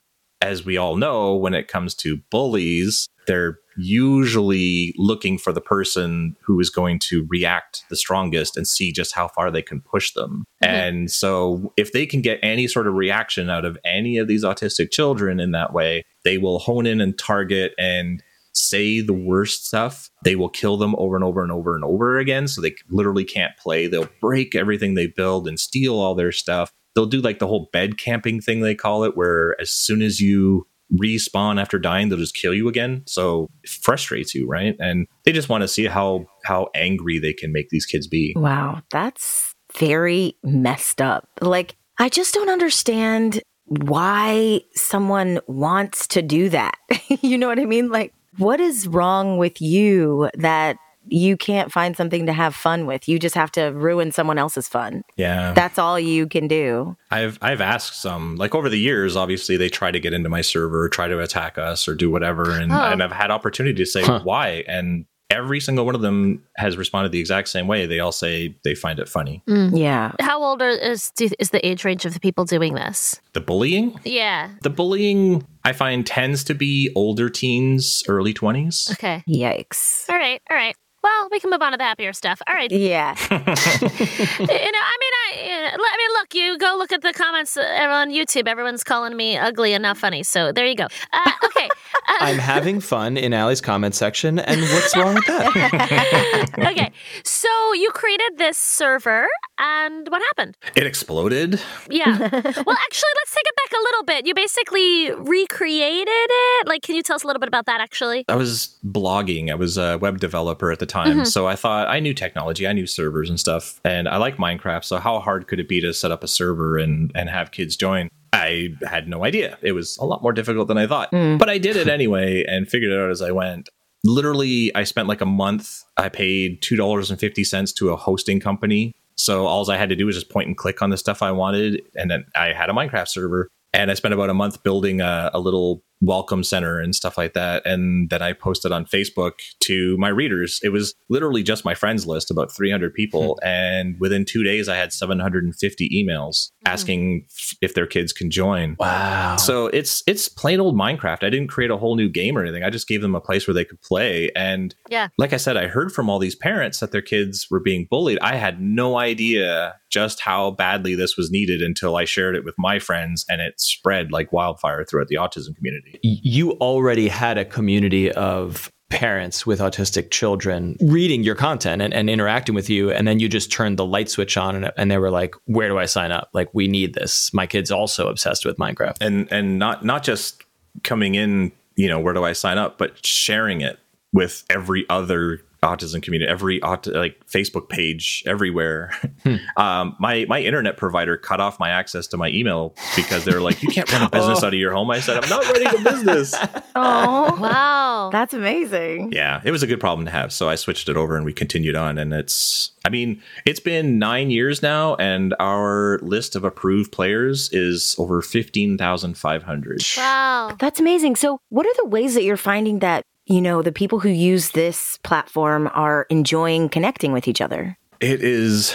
[0.46, 6.36] as we all know, when it comes to bullies, they're usually looking for the person
[6.46, 10.14] who is going to react the strongest and see just how far they can push
[10.14, 10.46] them.
[10.64, 10.68] Mhm.
[10.68, 14.44] And so, if they can get any sort of reaction out of any of these
[14.44, 19.68] autistic children in that way, they will hone in and target and say the worst
[19.68, 20.10] stuff.
[20.24, 22.48] They will kill them over and over and over and over again.
[22.48, 23.88] So they literally can't play.
[23.88, 26.72] They'll break everything they build and steal all their stuff.
[26.96, 30.20] They'll do like the whole bed camping thing, they call it, where as soon as
[30.20, 33.04] you respawn after dying, they'll just kill you again.
[33.08, 34.76] So it frustrates you, right?
[34.80, 38.34] And they just want to see how how angry they can make these kids be.
[38.38, 41.28] Wow, that's very messed up.
[41.42, 46.76] Like, I just don't understand why someone wants to do that.
[47.22, 47.90] you know what I mean?
[47.90, 53.08] Like, what is wrong with you that you can't find something to have fun with.
[53.08, 55.04] You just have to ruin someone else's fun.
[55.18, 55.54] Yeah.
[55.54, 56.96] That's all you can do.
[57.12, 59.16] I've I've asked some like over the years.
[59.16, 62.52] Obviously, they try to get into my server, try to attack us, or do whatever,
[62.52, 62.76] and Oh.
[62.76, 64.22] and I've had opportunity to say Huh.
[64.24, 67.88] why, and every single one of them has responded the exact same way.
[67.88, 69.42] They all say they find it funny.
[69.50, 69.78] Mm.
[69.78, 70.12] Yeah.
[70.20, 73.20] How old are, is is the age range of the people doing this?
[73.34, 74.50] The bullying, Yeah.
[74.62, 78.90] the bullying, I find tends to be older teens, early twenties.
[78.94, 79.24] Okay.
[79.28, 80.08] Yikes.
[80.10, 80.42] All right.
[80.50, 80.76] All right.
[81.06, 82.42] Well, we can move on to the happier stuff.
[82.48, 82.72] All right.
[82.72, 83.14] Yeah.
[83.30, 87.62] you know, I mean, I, I mean, look, you go look at the comments uh,
[87.62, 88.48] on YouTube.
[88.48, 90.24] Everyone's calling me ugly and not funny.
[90.24, 90.88] So there you go.
[91.14, 91.70] Uh, okay.
[92.08, 96.50] Uh, I'm having fun in Allie's comment section, and what's wrong with that?
[96.72, 96.92] okay.
[97.24, 100.58] So you created this server, and what happened?
[100.76, 101.60] It exploded.
[101.90, 102.18] Yeah.
[102.20, 104.26] well, actually, let's take it back a little bit.
[104.28, 106.68] You basically recreated it.
[106.68, 108.26] Like, can you tell us a little bit about that, actually?
[108.28, 109.50] I was blogging.
[109.50, 111.08] I was a web developer at the time.
[111.08, 111.24] Mm-hmm.
[111.24, 113.80] So I thought I knew technology, I knew servers and stuff.
[113.84, 114.84] And I like Minecraft.
[114.86, 117.76] So how hard could it be to set up a server and, and have kids
[117.76, 118.10] join?
[118.34, 119.58] I had no idea.
[119.62, 121.10] It was a lot more difficult than I thought.
[121.10, 121.38] Hmm.
[121.38, 123.70] But I did it anyway and figured it out as I went.
[124.04, 125.84] Literally, I spent like a month.
[125.98, 128.94] I paid $2.50 to a hosting company.
[129.16, 131.32] So all I had to do was just point and click on the stuff I
[131.32, 131.82] wanted.
[131.96, 133.50] And then I had a Minecraft server.
[133.74, 137.34] And I spent about a month building a, a little welcome center and stuff like
[137.34, 137.66] that.
[137.66, 140.60] And then I posted on Facebook to my readers.
[140.64, 143.38] It was literally just my friends list, about 300 people.
[143.42, 143.48] Hmm.
[143.48, 146.72] and within two days, I had 750 emails hmm.
[146.72, 147.26] asking
[147.62, 148.76] if their kids can join.
[148.80, 149.38] Wow.
[149.38, 151.24] So it's it's plain old Minecraft.
[151.24, 152.64] I didn't create a whole new game or anything.
[152.64, 154.32] I just gave them a place where they could play.
[154.36, 155.10] And Yeah.
[155.18, 158.20] like I said, I heard from all these parents that their kids were being bullied.
[158.22, 162.56] I had no idea just how badly this was needed until I shared it with
[162.58, 165.85] my friends and it spread like wildfire throughout the autism community.
[166.02, 172.08] You already had a community of parents with autistic children reading your content and, and
[172.08, 174.98] interacting with you and then you just turned the light switch on and, and they
[175.00, 176.30] were like where do i sign up?
[176.34, 177.34] Like we need this.
[177.34, 178.98] My kid's also obsessed with minecraft.
[179.02, 180.44] And and not not just
[180.84, 183.80] coming in, you know, where do I sign up, but sharing it
[184.14, 188.92] with every other autism community, every aut- like Facebook page, everywhere.
[189.58, 193.62] Um, my my internet provider cut off my access to my email because they're like,
[193.64, 194.92] you can't run a business out of your home.
[194.92, 196.36] I said, I'm not running a business.
[196.78, 198.10] Oh, Wow.
[198.12, 199.12] that's amazing.
[199.14, 200.34] yeah, it was a good problem to have.
[200.34, 201.98] So I switched it over and we continued on.
[201.98, 207.50] And it's, I mean, it's been nine years now, and our list of approved players
[207.54, 209.82] is over 15,500.
[209.98, 210.56] wow.
[210.60, 211.16] That's amazing.
[211.16, 214.52] So, what are the ways that you're finding that, you know, the people who use
[214.52, 217.78] this platform are enjoying connecting with each other?
[218.00, 218.74] It is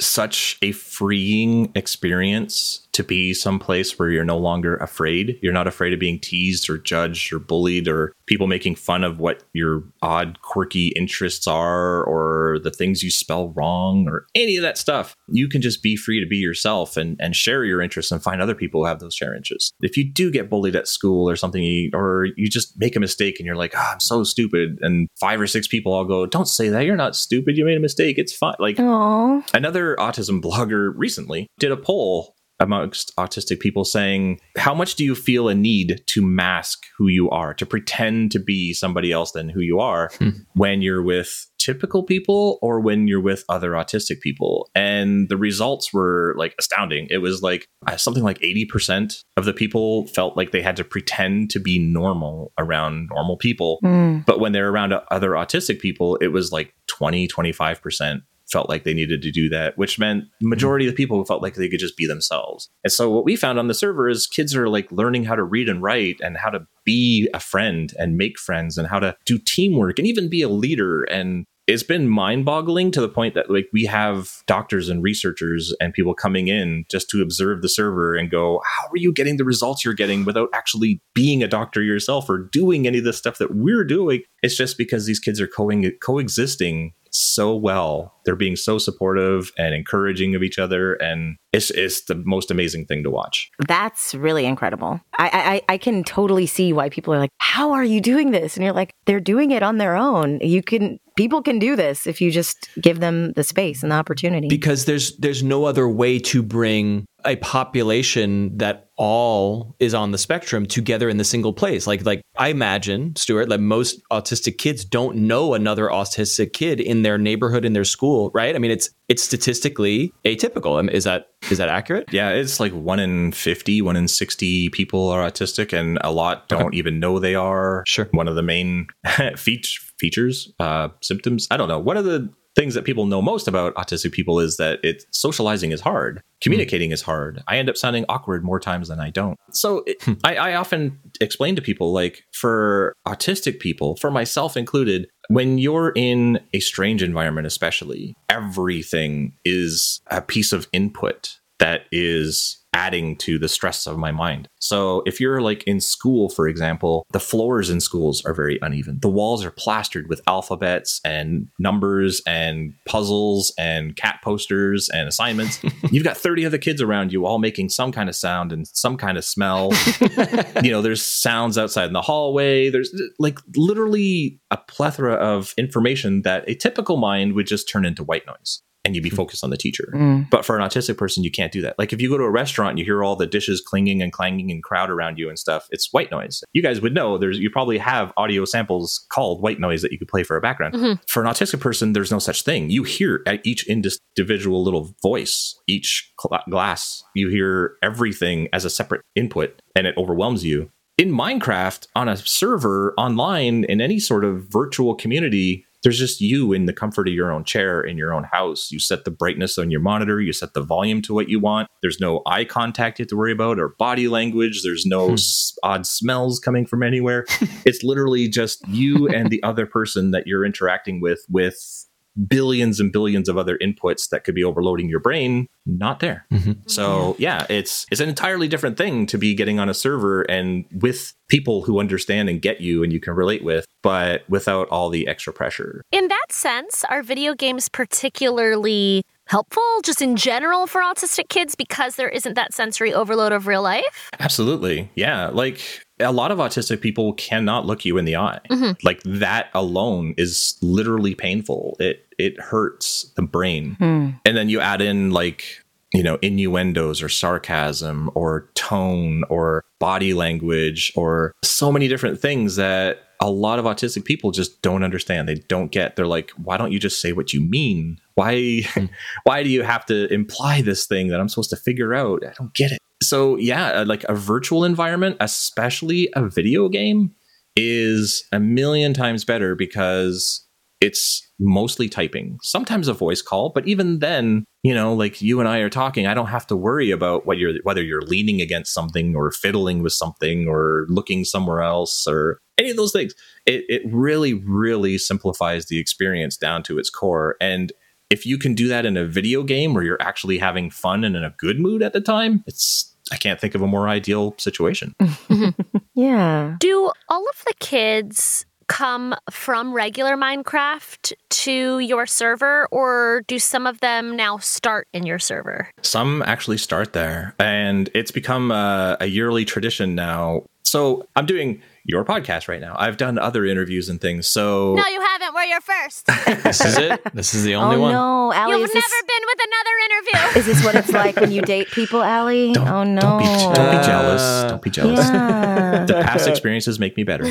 [0.00, 5.36] such a freeing experience to be someplace where you're no longer afraid.
[5.42, 9.18] You're not afraid of being teased or judged or bullied or people making fun of
[9.18, 14.62] what your odd, quirky interests are or the things you spell wrong or any of
[14.62, 15.16] that stuff.
[15.28, 18.40] You can just be free to be yourself and, and share your interests and find
[18.40, 19.72] other people who have those share interests.
[19.80, 23.36] If you do get bullied at school or something, or you just make a mistake
[23.40, 26.48] and you're like, oh, I'm so stupid, and five or six people all go, Don't
[26.48, 26.84] say that.
[26.84, 27.56] You're not stupid.
[27.56, 28.18] You made a mistake.
[28.18, 28.54] It's fine.
[28.58, 34.94] Like, Oh, Another autism blogger recently did a poll amongst autistic people saying, How much
[34.94, 39.12] do you feel a need to mask who you are, to pretend to be somebody
[39.12, 40.10] else than who you are
[40.54, 44.70] when you're with typical people or when you're with other autistic people?
[44.74, 47.08] And the results were like astounding.
[47.10, 50.84] It was like uh, something like 80% of the people felt like they had to
[50.84, 53.78] pretend to be normal around normal people.
[53.84, 54.24] Mm.
[54.26, 58.94] But when they're around other autistic people, it was like 20, 25% felt like they
[58.94, 61.96] needed to do that, which meant majority of the people felt like they could just
[61.96, 62.68] be themselves.
[62.82, 65.42] And so what we found on the server is kids are like learning how to
[65.42, 69.16] read and write and how to be a friend and make friends and how to
[69.24, 71.04] do teamwork and even be a leader.
[71.04, 75.74] And it's been mind boggling to the point that like we have doctors and researchers
[75.80, 79.36] and people coming in just to observe the server and go, how are you getting
[79.36, 83.12] the results you're getting without actually being a doctor yourself or doing any of the
[83.12, 84.22] stuff that we're doing?
[84.42, 85.70] It's just because these kids are co-
[86.02, 88.12] coexisting so well.
[88.24, 90.94] They're being so supportive and encouraging of each other.
[90.94, 93.50] And it's, it's the most amazing thing to watch.
[93.68, 95.00] That's really incredible.
[95.16, 98.56] I, I I can totally see why people are like, "How are you doing this?"
[98.56, 100.40] And you're like, "They're doing it on their own.
[100.40, 103.96] You can people can do this if you just give them the space and the
[103.96, 110.12] opportunity." because there's there's no other way to bring a population that all is on
[110.12, 111.86] the spectrum together in the single place.
[111.86, 117.02] Like like I imagine, Stuart, that most autistic kids don't know another autistic kid in
[117.02, 118.54] their neighborhood in their school, right?
[118.54, 120.78] I mean, it's it's statistically atypical.
[120.78, 122.08] Um, Is that is that accurate?
[122.12, 126.48] Yeah, it's like one in 50, one in 60 people are autistic, and a lot
[126.48, 127.84] don't even know they are.
[127.86, 128.08] Sure.
[128.12, 128.86] One of the main
[129.36, 129.68] feat-
[130.04, 131.78] features, uh, symptoms, I don't know.
[131.78, 135.72] One of the things that people know most about autistic people is that it socializing
[135.72, 136.20] is hard.
[136.42, 137.42] Communicating is hard.
[137.48, 139.38] I end up sounding awkward more times than i don't.
[139.50, 145.08] So it, I, I often explain to people like for autistic people for myself included
[145.28, 152.62] when you're in a strange environment especially everything is a piece of input that is
[152.74, 154.50] adding to the stress of my mind.
[154.58, 158.98] So if you're like in school, for example, the floors in schools are very uneven.
[159.00, 165.58] The walls are plastered with alphabets and numbers and puzzles and cat posters and assignments.
[165.90, 168.98] You've got 30 other kids around you all making some kind of sound and some
[168.98, 169.72] kind of smell.
[170.62, 172.68] you know, there's sounds outside in the hallway.
[172.68, 178.04] There's like literally a plethora of information that a typical mind would just turn into
[178.04, 179.92] white noise and you'd be focused on the teacher.
[179.94, 180.28] Mm.
[180.30, 181.78] But for an autistic person, you can't do that.
[181.78, 184.12] Like if you go to a restaurant and you hear all the dishes clinging and
[184.12, 186.42] clanging and crowd around you and stuff, it's white noise.
[186.52, 189.98] You guys would know there's you probably have audio samples called white noise that you
[189.98, 190.74] could play for a background.
[190.74, 191.00] Mhm.
[191.08, 192.70] For an autistic person, there's no such thing.
[192.70, 198.70] You hear at each individual little voice, each cl- glass, you hear everything as a
[198.70, 200.70] separate input and it overwhelms you.
[200.96, 206.52] In Minecraft, on a server, online, in any sort of virtual community, there's just you
[206.52, 208.72] in the comfort of your own chair in your own house.
[208.72, 211.68] You set the brightness on your monitor, you set the volume to what you want.
[211.82, 214.62] There's no eye contact you have to worry about or body language.
[214.64, 215.14] There's no Hmm.
[215.62, 217.26] odd smells coming from anywhere.
[217.64, 221.86] it's literally just you and the other person that you're interacting with with
[222.28, 226.58] billions and billions of other inputs that could be overloading your brain not there Mhm.
[226.70, 230.64] so yeah it's it's an entirely different thing to be getting on a server and
[230.72, 234.90] with people who understand and get you and you can relate with but without all
[234.90, 240.82] the extra pressure In that sense, are video games particularly helpful just in general for
[240.82, 244.10] autistic kids because there isn't that sensory overload of real life?
[244.20, 244.90] Absolutely.
[244.94, 245.28] Yeah.
[245.28, 245.60] Like
[246.00, 248.40] a lot of autistic people cannot look you in the eye.
[248.50, 248.76] Mhm.
[248.84, 251.76] Like that alone is literally painful.
[251.80, 253.76] It it hurts the brain.
[253.78, 254.10] Hmm.
[254.24, 255.44] And then you add in like,
[255.92, 262.56] you know, innuendos or sarcasm or tone or body language or so many different things
[262.56, 265.28] that a lot of autistic people just don't understand.
[265.28, 265.96] They don't get.
[265.96, 267.98] They're like, why don't you just say what you mean?
[268.14, 268.62] Why
[269.24, 272.24] why do you have to imply this thing that I'm supposed to figure out?
[272.24, 272.78] I don't get it.
[273.02, 277.14] So yeah, uh, like a virtual environment, especially a video game,
[277.56, 280.46] is a million times better because
[280.80, 282.38] it's mostly typing.
[282.42, 286.06] Sometimes a voice call, but even then, you know, like you and I are talking,
[286.06, 289.82] I don't have to worry about what you're whether you're leaning against something or fiddling
[289.82, 293.14] with something or looking somewhere else or any of those things.
[293.46, 297.36] It it really, really simplifies the experience down to its core.
[297.40, 297.72] And
[298.10, 301.16] if you can do that in a video game where you're actually having fun and
[301.16, 304.34] in a good mood at the time, it's I can't think of a more ideal
[304.38, 304.94] situation.
[305.94, 306.56] Yeah.
[306.58, 313.66] Do all of the kids come from regular Minecraft to your server, or do some
[313.66, 315.68] of them now start in your server?
[315.82, 320.44] Some actually start there, and it's become a, a yearly tradition now.
[320.62, 322.74] So I'm doing your podcast right now.
[322.78, 324.26] I've done other interviews and things.
[324.26, 325.34] So No, you haven't.
[325.34, 326.08] We're your first.
[326.44, 327.00] This is it.
[327.14, 327.92] This is the only oh one.
[327.92, 330.40] no, Allie, You've never this, been with another interview.
[330.40, 332.52] is this what it's like when you date people, Allie?
[332.52, 333.00] don't, oh no.
[333.00, 334.22] don't be don't be jealous.
[334.22, 334.98] Uh, Don't be jealous.
[334.98, 335.84] Yeah.
[335.86, 337.24] The past experiences make me better.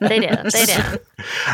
[0.00, 0.28] They do.
[0.50, 0.98] They do.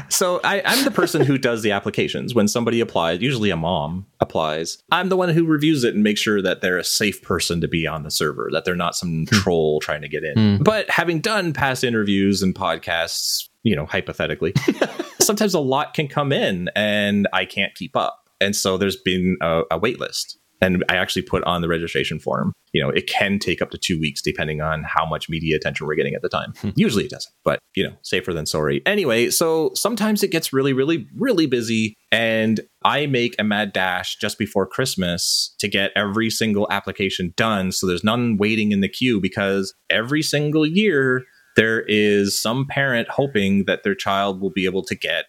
[0.08, 3.20] So I, I'm the person who does the applications when somebody applies.
[3.20, 4.78] Usually, a mom applies.
[4.90, 7.68] I'm the one who reviews it and makes sure that they're a safe person to
[7.68, 10.34] be on the server, that they're not some troll trying to get in.
[10.58, 10.62] Hmm.
[10.62, 14.54] But having done past interviews and podcasts, you know, hypothetically,
[15.20, 19.36] sometimes a lot can come in and I can't keep up, and so there's been
[19.40, 20.38] a, a wait list.
[20.60, 22.52] And I actually put on the registration form.
[22.72, 25.86] You know, it can take up to two weeks depending on how much media attention
[25.86, 26.52] we're getting at the time.
[26.58, 26.70] Hmm.
[26.76, 28.82] Usually it doesn't, but you know, safer than sorry.
[28.86, 31.94] Anyway, so sometimes it gets really, really, really busy.
[32.10, 37.72] And I make a mad dash just before Christmas to get every single application done.
[37.72, 41.24] So there's none waiting in the queue because every single year
[41.56, 45.24] there is some parent hoping that their child will be able to get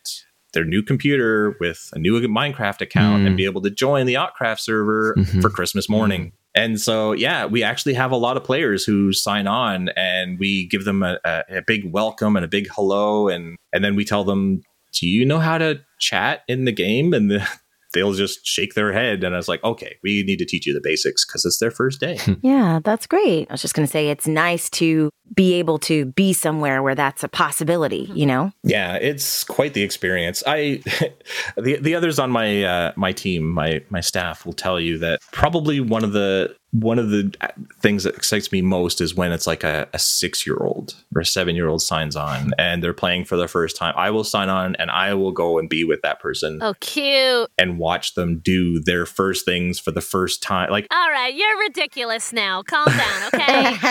[0.58, 3.28] their new computer with a new Minecraft account Mm.
[3.28, 5.40] and be able to join the Autcraft server Mhm.
[5.40, 6.32] for Christmas morning.
[6.56, 10.66] And so, yeah, we actually have a lot of players who sign on and we
[10.66, 13.28] give them a, a, a big welcome and a big hello.
[13.30, 17.14] And, and then we tell them, do you know how to chat in the game?
[17.14, 17.48] And the,
[17.94, 19.24] they'll just shake their head.
[19.24, 21.72] And I was like, okay, we need to teach you the basics because it's their
[21.72, 22.20] first day.
[22.42, 23.48] Yeah, that's great.
[23.50, 26.96] I was just going to say it's nice to be able to be somewhere where
[26.96, 28.52] that's a possibility, you know?
[28.64, 30.44] Yeah, it's quite the experience.
[30.46, 30.82] I
[31.58, 35.20] the the others on my uh, my team, my my staff will tell you that
[35.32, 37.48] probably one of the one of the uh,
[37.82, 41.22] things that excites me most is when it's like a, a six year old or
[41.22, 43.94] a seven year old signs on and they're playing for the first time.
[43.98, 47.50] I will sign on and I will go and be with that person Oh, cute.
[47.58, 50.70] and watch them do their first things for the first time.
[50.70, 52.62] Like, All right, you're ridiculous now.
[52.64, 53.78] Calm down, okay?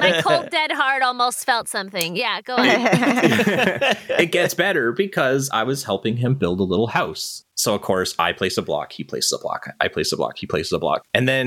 [0.00, 2.16] My cold, dead heart almost felt something.
[2.16, 3.98] Yeah, go ahead.
[4.18, 7.44] it gets better because I was helping him build a little house.
[7.54, 10.38] So of course I place a block, he places a block, I place a block,
[10.38, 11.02] he places a block.
[11.12, 11.37] And then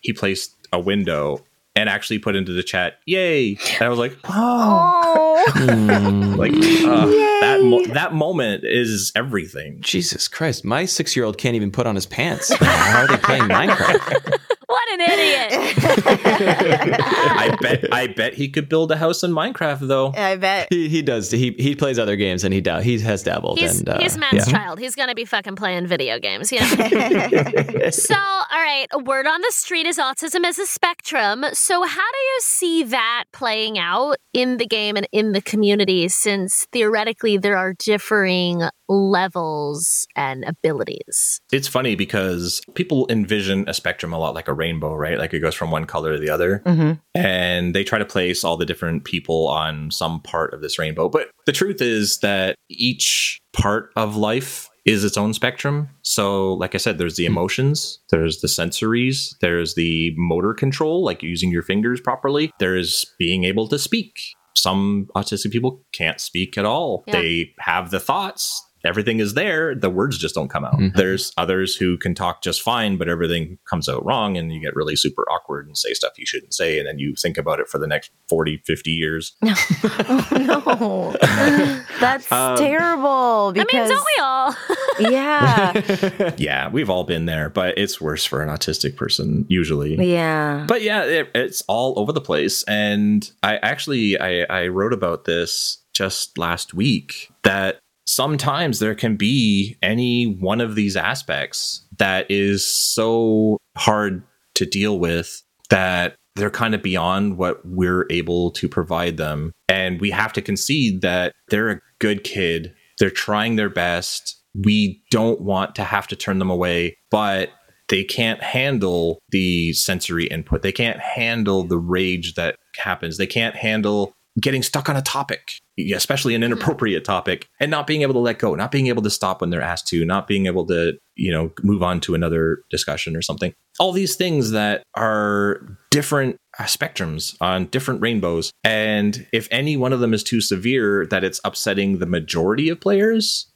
[0.00, 3.56] he placed a window and actually put into the chat, yay.
[3.74, 9.80] And I was like, oh, Oh, like uh, that mo- that moment is everything.
[9.80, 12.54] Jesus Christ, my six year old can't even put on his pants.
[12.54, 14.38] How are they playing Minecraft?
[14.72, 15.74] what an idiot.
[17.04, 20.12] I bet I bet he could build a house in Minecraft though.
[20.16, 20.68] I bet.
[20.70, 21.30] He, he does.
[21.30, 23.58] He he plays other games and he da- he has dabbled.
[23.58, 24.52] He's, and uh, he's Matt's yeah.
[24.52, 24.78] child.
[24.78, 26.66] He's going to be fucking playing video games, you know?
[27.90, 31.44] so, all right, a word on the street is autism as a spectrum.
[31.52, 36.08] So, how do you see that playing out in the game and in the community
[36.08, 38.62] since theoretically there are differing
[38.92, 41.40] levels and abilities?
[41.52, 45.18] It's funny because people envision a spectrum a lot like a rainbow, right?
[45.18, 46.62] Like it goes from one color to the other.
[46.66, 47.00] Mhm.
[47.14, 51.08] And they try to place all the different people on some part of this rainbow.
[51.08, 55.88] But the truth is that each part of life is its own spectrum.
[56.02, 61.22] So, like I said, there's the emotions, there's the sensories, there's the motor control, like
[61.22, 64.20] using your fingers properly, there's being able to speak.
[64.56, 67.04] Some autistic people can't speak at all.
[67.06, 67.20] Yeah.
[67.20, 70.74] They have the thoughts, everything is there, the words just don't come out.
[70.74, 70.94] Mhm.
[70.94, 74.74] There's others who can talk just fine, but everything comes out wrong and you get
[74.74, 76.78] really super awkward and say stuff you shouldn't say.
[76.78, 79.32] And then you think about it for the next 40, 50 years.
[79.44, 81.16] oh, no.
[82.00, 84.54] That's Um, terrible I mean, don't we all?
[85.12, 86.32] yeah.
[86.36, 89.94] Yeah, we've all been there, but it's worse for an autistic person usually.
[90.12, 90.64] Yeah.
[90.66, 92.62] But yeah, it, it's all over the place.
[92.64, 99.16] And I actually I, I wrote about this just last week that sometimes there can
[99.16, 104.22] be any one of these aspects that is so hard
[104.54, 109.52] to deal with that they're kind of beyond what we're able to provide them.
[109.68, 112.74] And we have to concede that they're a good kid.
[112.98, 114.42] They're trying their best.
[114.54, 117.50] We don't want to have to turn them away, but
[117.88, 120.62] they can't handle the sensory input.
[120.62, 123.18] They can't handle the rage that happens.
[123.18, 125.60] They can't handle getting stuck on a topic,
[125.94, 126.52] especially an mm-hmm.
[126.52, 129.50] inappropriate topic, and not being able to let go, not being able to stop when
[129.50, 133.22] they're asked to, not being able to, you know, move on to another discussion or
[133.22, 133.52] something.
[133.78, 138.50] All these things that are different spectrums on different rainbows.
[138.62, 142.80] And if any one of them is too severe that it's upsetting the majority of
[142.80, 143.50] players,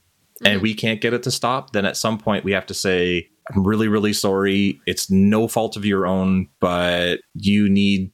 [0.44, 0.62] and mm-hmm.
[0.62, 3.66] we can't get it to stop, then at some point we have to say, I'm
[3.66, 4.80] really, really sorry.
[4.86, 8.10] It's no fault of your own, but you need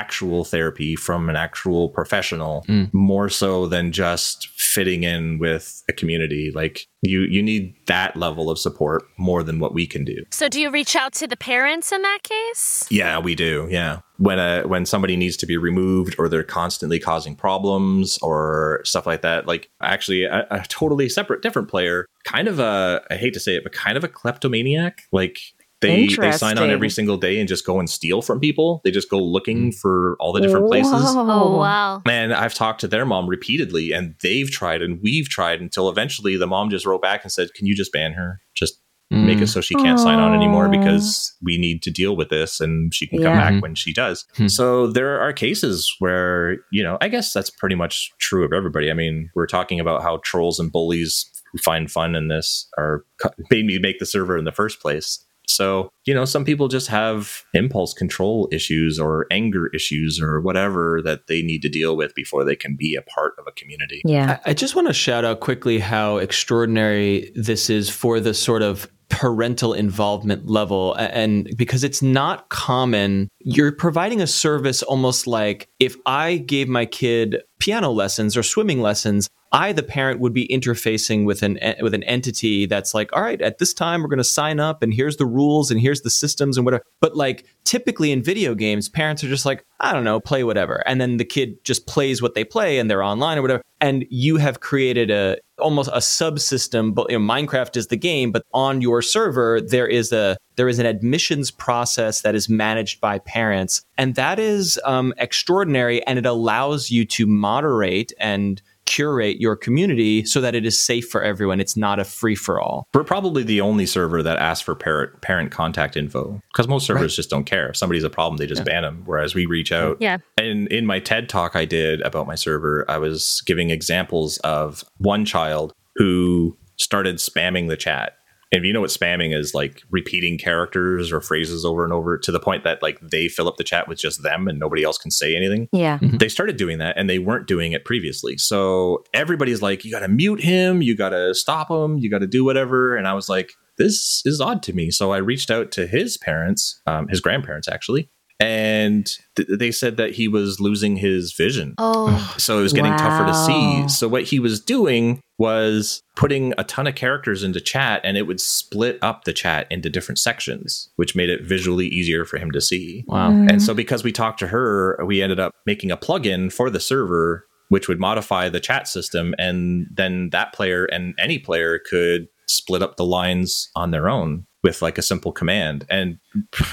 [0.00, 2.86] actual therapy from an actual professional Mm.
[2.92, 8.46] more so than just fitting in with a community like you you need that level
[8.52, 11.36] of support more than what we can do so, do you reach out to the
[11.36, 12.86] parents in that case?
[12.90, 13.66] yeah, we do.
[13.70, 14.00] Yeah.
[14.18, 19.06] When a when somebody needs to be removed or they're constantly causing problems or stuff
[19.06, 23.34] like that, like actually a, a totally separate different player, kind of a I hate
[23.34, 25.02] to say it, but kind of a kleptomaniac.
[25.12, 25.38] Like
[25.84, 28.80] they they sign on every single day and just go and steal from people.
[28.84, 29.74] They just go looking mm.
[29.74, 30.92] for all the different places.
[30.92, 32.02] Oh, wow.
[32.06, 36.36] And I've talked to their mom repeatedly, and they've tried and we've tried until eventually
[36.36, 38.40] the mom just wrote back and said, Can you just ban her?
[38.54, 38.80] Just
[39.10, 39.48] make it mm.
[39.48, 43.06] so she can't sign on anymore because we need to deal with this and she
[43.06, 43.60] can come back mm-hmm.
[43.60, 44.26] when she does.
[44.36, 44.48] Hmm.
[44.48, 48.90] So there are cases where, you know, I guess that's pretty much true of everybody.
[48.90, 53.04] I mean, we're talking about how trolls and bullies who find fun in this are
[53.50, 55.24] made me make the server in the first place.
[55.46, 61.00] So, you know, some people just have impulse control issues or anger issues or whatever
[61.04, 64.02] that they need to deal with before they can be a part of a community.
[64.04, 64.38] Yeah.
[64.44, 68.62] I, I just want to shout out quickly how extraordinary this is for the sort
[68.62, 70.94] of parental involvement level.
[70.94, 76.86] And because it's not common, you're providing a service almost like if I gave my
[76.86, 81.94] kid piano lessons or swimming lessons, I, the parent, would be interfacing with an with
[81.94, 84.92] an entity that's like, all right, at this time we're going to sign up, and
[84.92, 86.82] here's the rules, and here's the systems, and whatever.
[87.00, 90.82] But like typically in video games, parents are just like, I don't know, play whatever,
[90.86, 93.62] and then the kid just plays what they play, and they're online or whatever.
[93.80, 96.92] And you have created a almost a subsystem.
[96.92, 100.68] But you know, Minecraft is the game, but on your server there is a there
[100.68, 106.18] is an admissions process that is managed by parents, and that is um, extraordinary, and
[106.18, 111.22] it allows you to moderate and curate your community so that it is safe for
[111.22, 111.60] everyone.
[111.60, 112.86] It's not a free for all.
[112.94, 117.02] We're probably the only server that asks for parent parent contact info because most servers
[117.02, 117.10] right.
[117.10, 117.70] just don't care.
[117.70, 118.64] If somebody's a problem, they just yeah.
[118.64, 119.02] ban them.
[119.04, 119.96] Whereas we reach out.
[120.00, 120.18] Yeah.
[120.38, 124.84] And in my TED talk I did about my server, I was giving examples of
[124.98, 128.16] one child who started spamming the chat
[128.52, 132.18] and if you know what spamming is, like repeating characters or phrases over and over
[132.18, 134.82] to the point that like they fill up the chat with just them and nobody
[134.82, 135.68] else can say anything.
[135.72, 135.98] Yeah.
[135.98, 136.18] Mm-hmm.
[136.18, 138.36] They started doing that and they weren't doing it previously.
[138.36, 142.20] So everybody's like, you got to mute him, you got to stop him, you got
[142.20, 142.96] to do whatever.
[142.96, 144.90] And I was like, this is odd to me.
[144.90, 148.08] So I reached out to his parents, um, his grandparents actually,
[148.44, 151.74] and th- they said that he was losing his vision.
[151.78, 152.98] Oh, so it was getting wow.
[152.98, 153.88] tougher to see.
[153.88, 158.22] So what he was doing was putting a ton of characters into chat, and it
[158.22, 162.50] would split up the chat into different sections, which made it visually easier for him
[162.52, 163.04] to see.
[163.08, 163.30] Wow!
[163.30, 163.50] Mm.
[163.50, 166.80] And so because we talked to her, we ended up making a plugin for the
[166.80, 167.46] server.
[167.70, 172.82] Which would modify the chat system, and then that player and any player could split
[172.82, 176.18] up the lines on their own with like a simple command and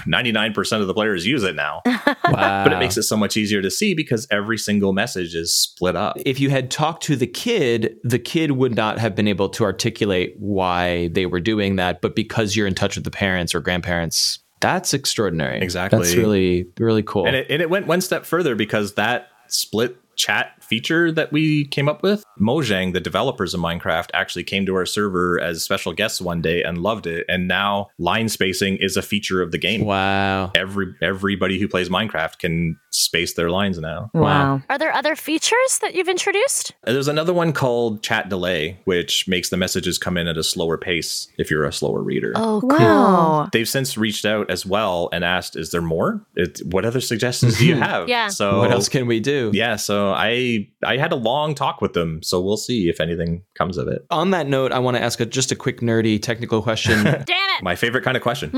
[0.08, 1.82] 99% of the players use it now.
[2.32, 2.64] Wow.
[2.64, 5.98] but it makes it so much easier to see because every single message is split
[5.98, 6.16] up.
[6.26, 9.66] If you had talked to the kid the kid would not have been able to
[9.66, 13.60] articulate why they were doing that but because you're in touch with the parents or
[13.60, 15.60] grandparents that's extraordinary.
[15.60, 16.00] Exactly.
[16.00, 17.26] That's really really cool.
[17.28, 21.66] And it, and it went one step further because that split chat feature that we
[21.66, 22.24] came up with.
[22.40, 26.64] Mojang, the developers of Minecraft, actually came to our server as special guests one day
[26.64, 27.26] and loved it.
[27.28, 29.84] And now line spacing is a feature of the game.
[29.84, 30.54] Wow.
[30.56, 34.10] Every everybody who plays Minecraft can space their lines now.
[34.14, 34.62] Wow.
[34.70, 36.72] Are there other features that you've introduced?
[36.88, 40.44] Uh, there's another one called chat delay, which makes the messages come in at a
[40.44, 42.32] slower pace if you're a slower reader.
[42.36, 42.80] Oh, cool.
[42.80, 43.50] Wow.
[43.52, 46.26] They've since reached out as well and asked, "Is there more?
[46.38, 48.30] It, what other suggestions do you have?" yeah.
[48.30, 49.52] So what else can we do?
[49.54, 49.76] Yeah.
[49.76, 53.78] So I I had a long talk with them, so we'll see if anything comes
[53.78, 54.06] of it.
[54.10, 57.04] On that note, I want to ask a, just a quick nerdy technical question.
[57.04, 57.64] Damn it!
[57.64, 58.52] My favorite kind of question.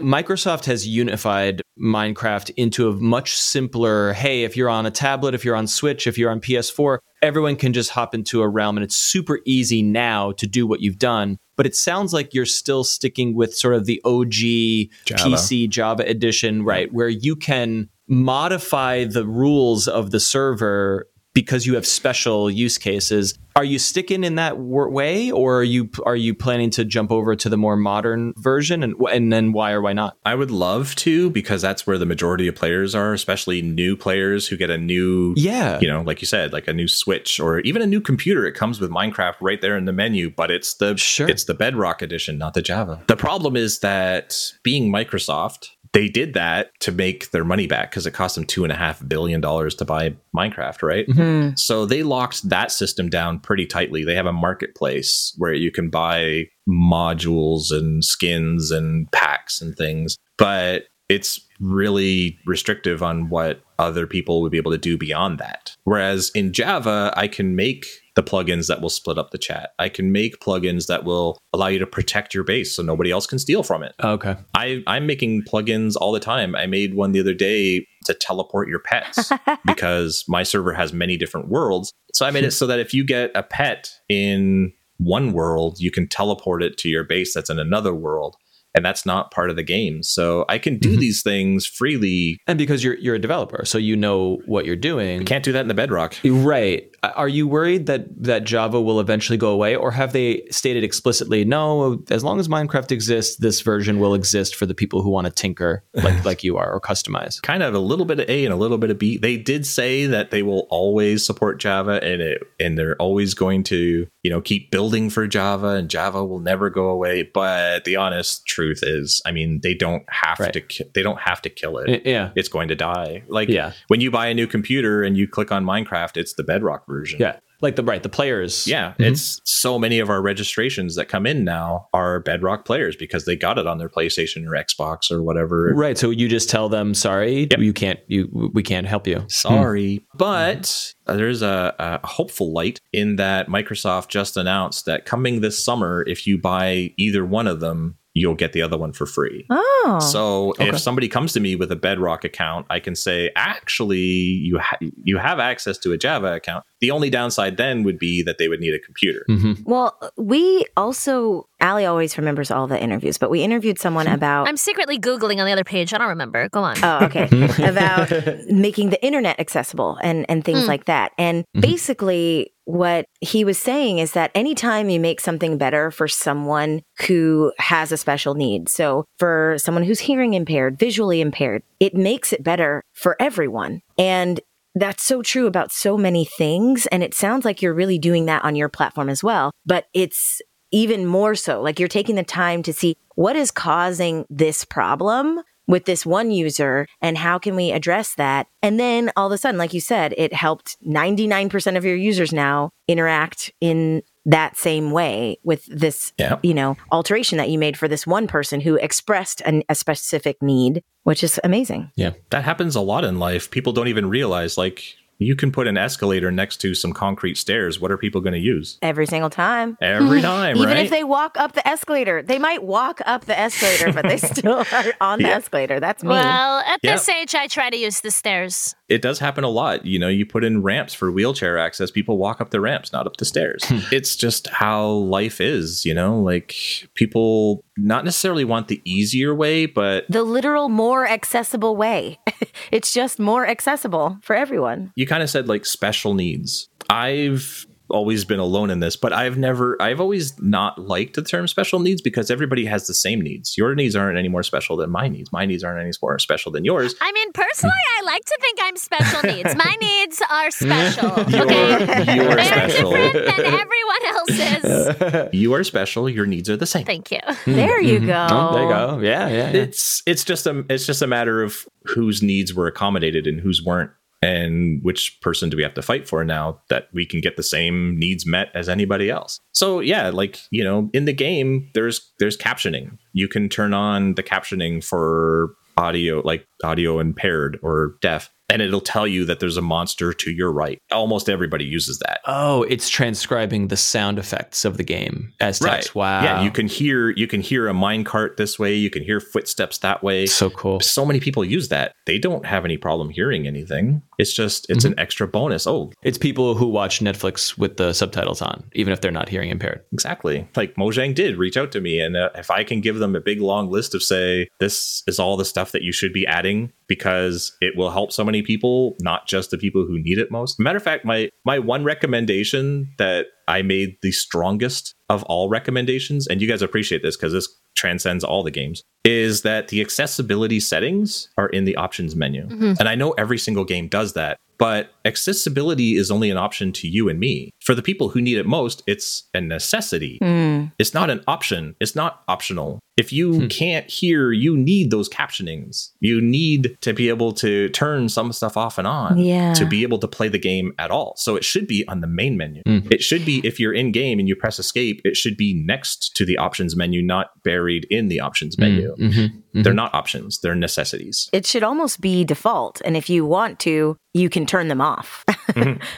[0.00, 4.12] Microsoft has unified Minecraft into a much simpler.
[4.12, 7.56] Hey, if you're on a tablet, if you're on Switch, if you're on PS4, everyone
[7.56, 10.98] can just hop into a realm, and it's super easy now to do what you've
[10.98, 15.36] done but it sounds like you're still sticking with sort of the OG Java.
[15.36, 16.90] PC Java edition, right?
[16.90, 21.06] Where you can modify the rules of the server
[21.40, 23.34] because you have special use cases.
[23.56, 27.34] Are you sticking in that way, or are you are you planning to jump over
[27.34, 30.16] to the more modern version, and and then why or why not?
[30.24, 34.46] I would love to because that's where the majority of players are, especially new players
[34.46, 37.60] who get a new yeah, you know, like you said, like a new Switch or
[37.60, 38.46] even a new computer.
[38.46, 41.28] It comes with Minecraft right there in the menu, but it's the sure.
[41.28, 43.02] it's the Bedrock edition, not the Java.
[43.08, 48.06] The problem is that being Microsoft, they did that to make their money back because
[48.06, 51.06] it cost them two and a half billion dollars to buy Minecraft, right?
[51.08, 51.56] Mm-hmm.
[51.56, 54.04] So they locked that system down pretty tightly.
[54.04, 60.16] They have a marketplace where you can buy modules and skins and packs and things,
[60.38, 65.76] but it's really restrictive on what other people would be able to do beyond that.
[65.82, 67.84] Whereas in Java, I can make
[68.16, 69.70] the plugins that will split up the chat.
[69.78, 73.26] I can make plugins that will allow you to protect your base so nobody else
[73.26, 73.94] can steal from it.
[74.00, 74.36] Oh, okay.
[74.54, 76.54] I, I'm making plugins all the time.
[76.54, 79.32] I made one the other day to teleport your pets
[79.64, 81.92] because my server has many different worlds.
[82.12, 85.90] So I made it so that if you get a pet in one world, you
[85.90, 88.36] can teleport it to your base that's in another world
[88.74, 90.02] and that's not part of the game.
[90.02, 91.00] So I can do mm-hmm.
[91.00, 92.38] these things freely.
[92.46, 95.20] And because you're you're a developer, so you know what you're doing.
[95.20, 96.16] I can't do that in the Bedrock.
[96.24, 96.84] Right.
[97.02, 101.44] Are you worried that that Java will eventually go away or have they stated explicitly
[101.44, 105.26] no, as long as Minecraft exists, this version will exist for the people who want
[105.26, 107.40] to tinker like like you are or customize?
[107.42, 109.16] Kind of a little bit of A and a little bit of B.
[109.16, 113.64] They did say that they will always support Java and it and they're always going
[113.64, 117.96] to, you know, keep building for Java and Java will never go away, but the
[117.96, 120.52] honest truth truth is i mean they don't have right.
[120.52, 123.72] to they don't have to kill it yeah it's going to die like yeah.
[123.88, 127.18] when you buy a new computer and you click on minecraft it's the bedrock version
[127.20, 128.66] yeah like the right the players.
[128.66, 129.12] Yeah, Mhm.
[129.12, 133.36] it's so many of our registrations that come in now are Bedrock players because they
[133.36, 135.72] got it on their PlayStation or Xbox or whatever.
[135.74, 135.98] right.
[135.98, 137.60] So you just tell them, sorry, Yep.
[137.60, 139.24] you can't, you we can't help you.
[139.28, 145.40] Sorry, but uh, there's a, a hopeful light in that Microsoft just announced that coming
[145.40, 149.06] this summer, if you buy either one of them, you'll get the other one for
[149.06, 149.46] free.
[149.50, 149.98] Oh.
[150.00, 150.68] So Okay.
[150.68, 154.78] if somebody comes to me with a Bedrock account, I can say, actually, you ha-
[155.04, 156.64] you have access to a Java account.
[156.80, 159.24] The only downside then would be that they would need a computer.
[159.28, 164.48] hmm well, we also, Allie always remembers all the interviews, but we interviewed someone about.
[164.48, 165.92] I'm secretly Googling on the other page.
[165.94, 166.48] I don't remember.
[166.48, 166.76] Go on.
[166.82, 167.28] Oh, okay.
[167.68, 168.10] about
[168.48, 170.68] making the internet accessible and, and things Mm.
[170.68, 171.12] like that.
[171.18, 171.60] And Mhm.
[171.60, 177.52] basically, what he was saying is that anytime you make something better for someone who
[177.58, 182.42] has a special need, so for someone who's hearing impaired, visually impaired, it makes it
[182.44, 183.80] better for everyone.
[183.98, 184.40] And
[184.74, 186.86] that's so true about so many things.
[186.86, 189.50] And it sounds like you're really doing that on your platform as well.
[189.66, 190.40] But it's
[190.70, 195.40] even more so like you're taking the time to see what is causing this problem
[195.66, 199.38] with this one user and how can we address that and then all of a
[199.38, 204.90] sudden like you said it helped 99% of your users now interact in that same
[204.90, 206.38] way with this Yeah.
[206.42, 210.42] you know alteration that you made for this one person who expressed an, a specific
[210.42, 213.50] need which is amazing Yeah, That happens a lot in life.
[213.50, 217.78] People don't even realize, like, you can put an escalator next to some concrete stairs.
[217.78, 218.78] What are people going to use?
[218.82, 220.78] every single time Every time, even right?
[220.84, 224.64] if they walk up the escalator they might walk up the escalator but they still
[224.72, 225.36] are on the Yeah.
[225.36, 226.92] escalator that's me well, at Yeah.
[226.94, 228.74] this age, I try to use the stairs.
[228.88, 229.84] it does happen a lot.
[229.86, 233.06] You know, you put in ramps for wheelchair access, people walk up the ramps, not
[233.06, 233.62] up the stairs.
[233.64, 233.78] Hmm.
[233.92, 236.54] it's just how life is, you know, like
[236.94, 242.18] people not necessarily want the easier way, but the literal more accessible way.
[242.72, 244.92] it's just more accessible for everyone.
[244.96, 246.68] you kind of said like special needs.
[246.88, 251.46] I've always been alone in this, but I've never, I've always not liked the term
[251.48, 253.56] special needs because everybody has the same needs.
[253.58, 255.30] Your needs aren't any more special than my needs.
[255.32, 256.94] My needs aren't any more special than yours.
[257.00, 259.54] I mean, personally, I like to think I'm special needs.
[259.56, 261.08] My needs are special.
[261.30, 262.16] You're, Okay.
[262.16, 262.90] you're They're special.
[262.92, 265.30] different than everyone else's.
[265.32, 266.08] You are special.
[266.08, 266.84] Your needs are the same.
[266.84, 267.20] Thank you.
[267.46, 268.06] There you Mhm.
[268.06, 268.26] go.
[268.30, 268.98] Oh, there you go.
[269.00, 269.34] Yeah, yeah.
[269.52, 269.62] yeah.
[269.62, 273.62] it's it's just a it's just a matter of whose needs were accommodated and whose
[273.62, 273.90] weren't
[274.22, 277.42] and which person do we have to fight for now that we can get the
[277.42, 279.40] same needs met as anybody else?
[279.52, 282.98] So yeah like you know in the game there's there's captioning.
[283.12, 288.80] You can turn on the captioning for audio like audio impaired or deaf and it'll
[288.80, 290.80] tell you that there's a monster to your right.
[290.90, 292.20] Almost everybody uses that.
[292.26, 295.94] Oh, it's transcribing the sound effects of the game as text.
[295.94, 296.22] Wow.
[296.22, 298.74] yeah you can hear you can hear a minecart this way.
[298.74, 300.26] You can hear footsteps that way.
[300.26, 300.80] So cool.
[300.80, 301.94] so many people use that.
[302.06, 304.92] They don't have any problem hearing anything it's just it's Mm-hmm.
[304.92, 309.00] an extra bonus oh It's people who watch Netflix with the subtitles on, even if
[309.00, 309.80] they're not hearing impaired.
[309.92, 313.14] exactly like mojang did reach out to me and uh, if i can give them
[313.16, 316.26] a big long list of say this is all the stuff that you should be
[316.26, 320.30] adding because it will help so many people not just the people who need it
[320.30, 325.48] most matter of fact my my one recommendation that i made the strongest of all
[325.48, 327.48] recommendations and you guys appreciate this because this
[327.80, 332.46] transcends all the games is that the accessibility settings are in the options menu.
[332.46, 332.74] Mm-hmm.
[332.78, 336.86] And i know every single game does that but accessibility is only an option to
[336.86, 340.70] you and me for the people who need it most it's a necessity Mm.
[340.78, 341.74] it's not an option.
[341.80, 342.78] It's not optional.
[342.96, 345.88] If you can't hear, you need those captionings.
[346.00, 349.54] You need to be able to turn some stuff off and on Yeah.
[349.54, 351.14] to be able to play the game at all.
[351.16, 352.62] So it should be on the main menu.
[352.66, 352.92] Mm.
[352.92, 356.14] It should be if you're in game and you press escape, it should be next
[356.16, 358.94] to the options menu, not buried in the options menu.
[358.98, 359.64] Mm, mhm, mhm.
[359.64, 361.28] They're not options, they're necessities.
[361.32, 362.80] It should almost be default.
[362.84, 365.24] And if you want to, you can turn them off.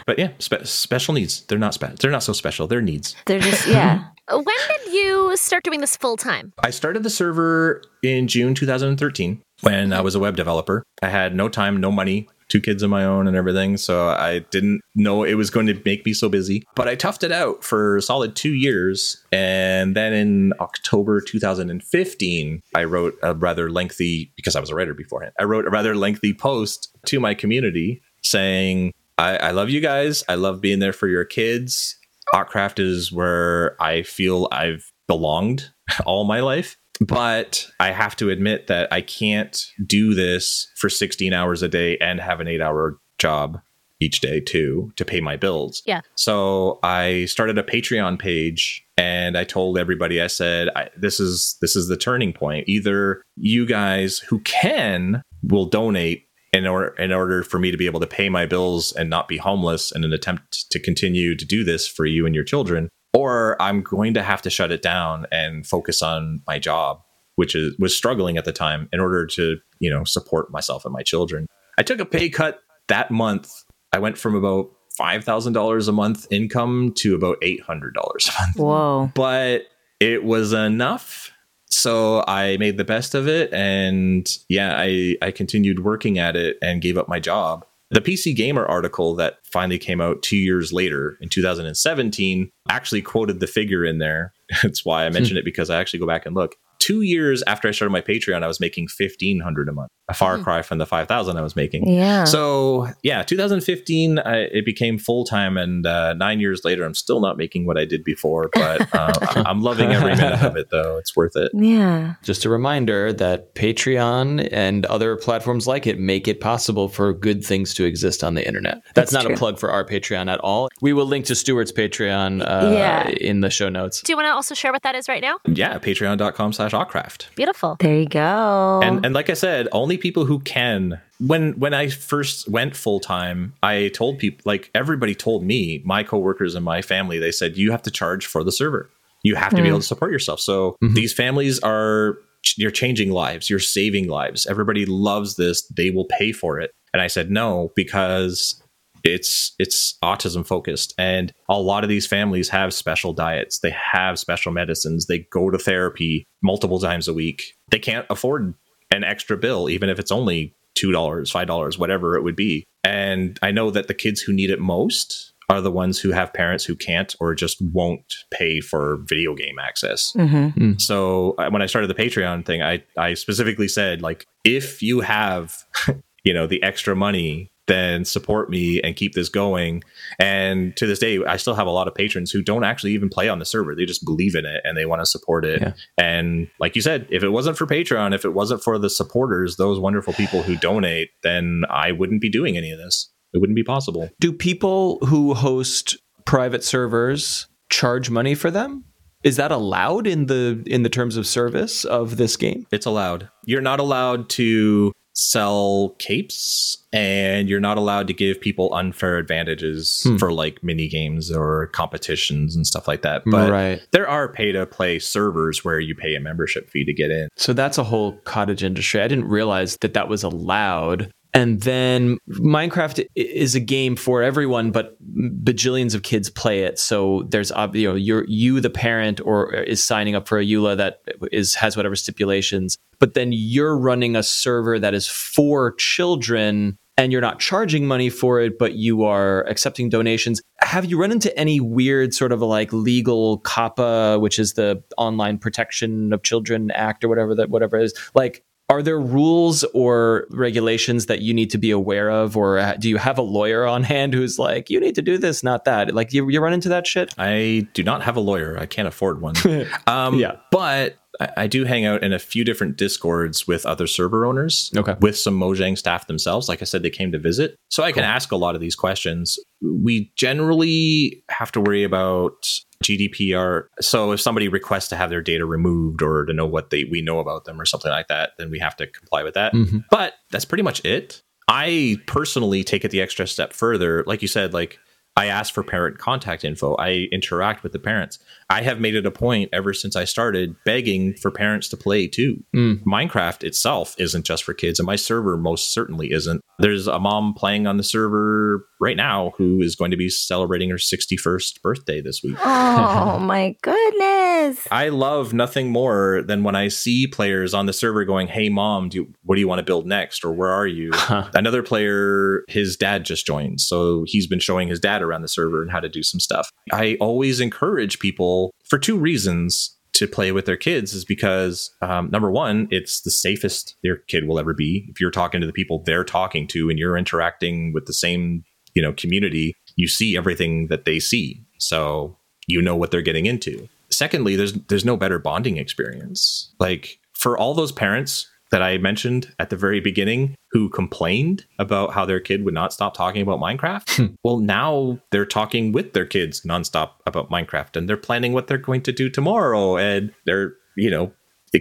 [0.07, 1.42] But yeah, spe- special needs.
[1.46, 2.66] They're not spe- they're not so special.
[2.66, 3.14] They're needs.
[3.26, 4.05] They're just, yeah.
[4.30, 6.53] When did you start doing this full time?
[6.62, 10.84] I started the server in June 2013 when I was a web developer.
[11.03, 13.78] I had no time, no money, two kids of my own and everything.
[13.78, 16.64] So I didn't know it was going to make me so busy.
[16.76, 19.24] But I toughed it out for solid two years.
[19.32, 24.92] And then in October 2015, I wrote a rather lengthy, because I was a writer
[24.92, 29.80] beforehand, I wrote a rather lengthy post to my community saying, I, I love you
[29.80, 30.22] guys.
[30.28, 31.96] I love being there for your kids.
[32.34, 35.70] Autcraft is where I feel I've belonged
[36.07, 36.76] all my life.
[37.07, 41.96] But I have to admit that I can't do this for 16 hours a day
[41.98, 43.61] and have an eight hour job
[44.00, 45.82] each day too to pay my bills.
[45.86, 46.00] Yeah.
[46.16, 51.57] So I started a Patreon page and I told everybody I said I, this is
[51.61, 52.68] this is the turning point.
[52.68, 57.86] Either you guys who can will donate in order in order for me to be
[57.86, 61.46] able to pay my bills and not be homeless in an attempt to continue to
[61.46, 64.83] do this for you and your children or I'm going to have to shut it
[64.83, 67.03] down and focus on my job
[67.37, 70.93] which is was struggling at the time in order to you know support myself and
[70.93, 71.47] my children.
[71.79, 73.51] I took a pay cut that month.
[73.93, 78.57] I went from about $5,000 a month income to about $800 a month.
[78.57, 79.11] Whoa.
[79.15, 79.63] but
[80.01, 81.31] it was enough.
[81.67, 83.53] So i made the best of it.
[83.53, 88.34] And yeah i i continued working at it and gave up my job the pc
[88.34, 93.84] gamer article that finally came out two years later in 2017 actually quoted the figure
[93.84, 94.32] in there.
[94.62, 95.38] That's why i mentioned hmm.
[95.38, 96.57] it because i actually go back and look.
[96.78, 100.39] Two years after i started my patreon i was making 1500 a month a far
[100.47, 102.25] cry from the 5000 i was making Yeah.
[102.25, 107.21] so yeah, 2015, I, it became full time, and uh, nine years later, I'm still
[107.21, 110.69] not making what I did before, but uh, I'm- I'm loving every minute of it.
[110.71, 111.51] Though it's worth it.
[111.55, 112.15] yeah.
[112.23, 117.45] Just a reminder that Patreon and other platforms like it make it possible for good
[117.45, 118.77] things to exist on the internet.
[118.95, 119.35] That's, That's not true.
[119.35, 120.69] a plug for our Patreon at all.
[120.81, 123.09] We will link to Stuart's Patreon uh, Yeah.
[123.09, 124.01] in the show notes.
[124.03, 125.39] Do you want to also share what that is right now?
[125.47, 127.27] Yeah, Patreon.com/slash Autcraft.
[127.35, 127.77] Beautiful.
[127.81, 128.81] There you go.
[128.83, 131.00] And and like I said, only people who can.
[131.18, 136.03] When when I first went full time, I told people like everybody told me, my
[136.03, 138.90] coworkers and my family, they said you have to charge for the server.
[139.22, 139.68] You have to be hmm.
[139.68, 140.40] able to support yourself.
[140.40, 140.94] So mm-hmm.
[140.94, 142.18] these families are
[142.57, 144.46] you're changing lives, you're saving lives.
[144.46, 145.62] Everybody loves this.
[145.68, 146.72] They will pay for it.
[146.92, 148.61] And I said no because
[149.05, 154.18] it's it's autism focused and a lot of these families have special diets they have
[154.18, 158.55] special medicines they go to therapy multiple times a week they can't afford
[158.93, 162.64] an extra bill even if it's only $2 $5 whatever it would be.
[162.84, 166.32] And i know that the kids who need it most are the ones who have
[166.32, 170.12] parents who can't or just won't pay for video game access.
[170.16, 170.80] Mhm.
[170.80, 175.01] so uh, when I started the Patreon thing, I I specifically said like if you
[175.01, 175.64] have
[176.24, 179.83] you know the extra money, then support me and keep this going.
[180.18, 183.09] And to this day, I still have a lot of patrons who don't actually even
[183.09, 185.61] play on the server; they just believe in it and they want to support it.
[185.62, 185.73] Yeah.
[185.97, 189.57] And like you said, if it wasn't for Patreon, if it wasn't for the supporters,
[189.57, 193.11] those wonderful people who donate, then I wouldn't be doing any of this.
[193.33, 194.11] It wouldn't be possible.
[194.20, 195.97] Do people who host
[196.27, 198.85] private servers charge money for them?
[199.25, 202.66] Is that allowed in the in the terms of service of this game?
[202.73, 203.31] It's allowed.
[203.47, 210.03] You're not allowed to sell capes and you're not allowed to give people unfair advantages
[210.05, 210.17] Hmm.
[210.17, 213.23] for like mini games or competitions and stuff like that.
[213.27, 213.81] But right.
[213.93, 217.29] there are pay to play servers where you pay a membership fee to get in.
[217.37, 219.01] So that's a whole cottage industry.
[219.01, 221.13] I didn't realize that that was allowed.
[221.35, 224.97] And then Minecraft is a game for everyone, but
[225.45, 226.78] bajillions of kids play it.
[226.78, 230.76] So there's you know you're you the parent or is signing up for a EULA
[230.76, 231.03] that
[231.33, 237.11] is has whatever stipulations, but then you're running a server that is for children and
[237.11, 240.43] you're not charging money for it, but you are accepting donations.
[240.61, 245.39] Have you run into any weird sort of like legal COPPA, which is the Online
[245.39, 247.95] Protection of Children Act or whatever that whatever it is?
[248.14, 252.73] Like, are there rules or regulations that you need to be aware of, or uh,
[252.79, 255.66] do you have a lawyer on hand who's like, you need to do this, not
[255.66, 255.95] that?
[255.95, 257.14] Like, you, you run into that shit?
[257.18, 258.59] I do not have a lawyer.
[258.59, 259.35] I can't afford one.
[259.87, 260.37] um, Yeah.
[260.51, 264.71] But I, I do hang out in a few different discords with other server owners.
[264.77, 264.95] Okay.
[265.01, 266.49] With some Mojang staff themselves.
[266.49, 267.57] Like I said, they came to visit.
[267.71, 269.39] So I can ask a lot of these questions.
[269.61, 272.47] We generally have to worry about
[272.83, 273.65] GDPR.
[273.81, 277.03] So if somebody requests to have their data removed or to know what they we
[277.03, 279.53] know about them or something like that, then we have to comply with that.
[279.53, 279.85] Mhm.
[279.91, 281.23] But that's pretty much it.
[281.49, 284.05] I personally take it the extra step further.
[284.07, 284.79] Like you said, like
[285.17, 286.75] I ask for parent contact info.
[286.77, 288.19] I interact with the parents.
[288.53, 292.07] I have made it a point ever since I started begging for parents to play
[292.07, 292.44] too.
[292.55, 292.84] Mm.
[292.84, 296.42] Minecraft itself isn't just for kids, and my server most certainly isn't.
[296.59, 300.68] There's a mom playing on the server right now who is going to be celebrating
[300.68, 302.36] her 61st birthday this week.
[302.44, 304.68] Oh my goodness.
[304.70, 308.90] I love nothing more than when I see players on the server going, "Hey, mom,
[308.90, 311.28] do you, what do you want to build next?" or "Where are you?" Huh.
[311.34, 315.61] Another player, his dad just joined, so he's been showing his dad around the server
[315.61, 316.48] and how to do some stuff.
[316.72, 322.11] I always encourage people for two reasons to play with their kids is because um,
[322.11, 324.86] number one, it's the safest their kid will ever be.
[324.88, 328.45] If you're talking to the people they're talking to and you're interacting with the same
[328.74, 332.16] you know community, you see everything that they see, so
[332.47, 333.68] you know what they're getting into.
[333.90, 336.53] Secondly, there's there's no better bonding experience.
[336.59, 341.94] Like for all those parents that I mentioned at the very beginning who complained about
[341.94, 344.16] how their kid would not stop talking about Minecraft.
[344.22, 348.59] well, now they're talking with their kids nonstop about Minecraft and they're planning what they're
[348.59, 351.12] going to do tomorrow and they're, you know,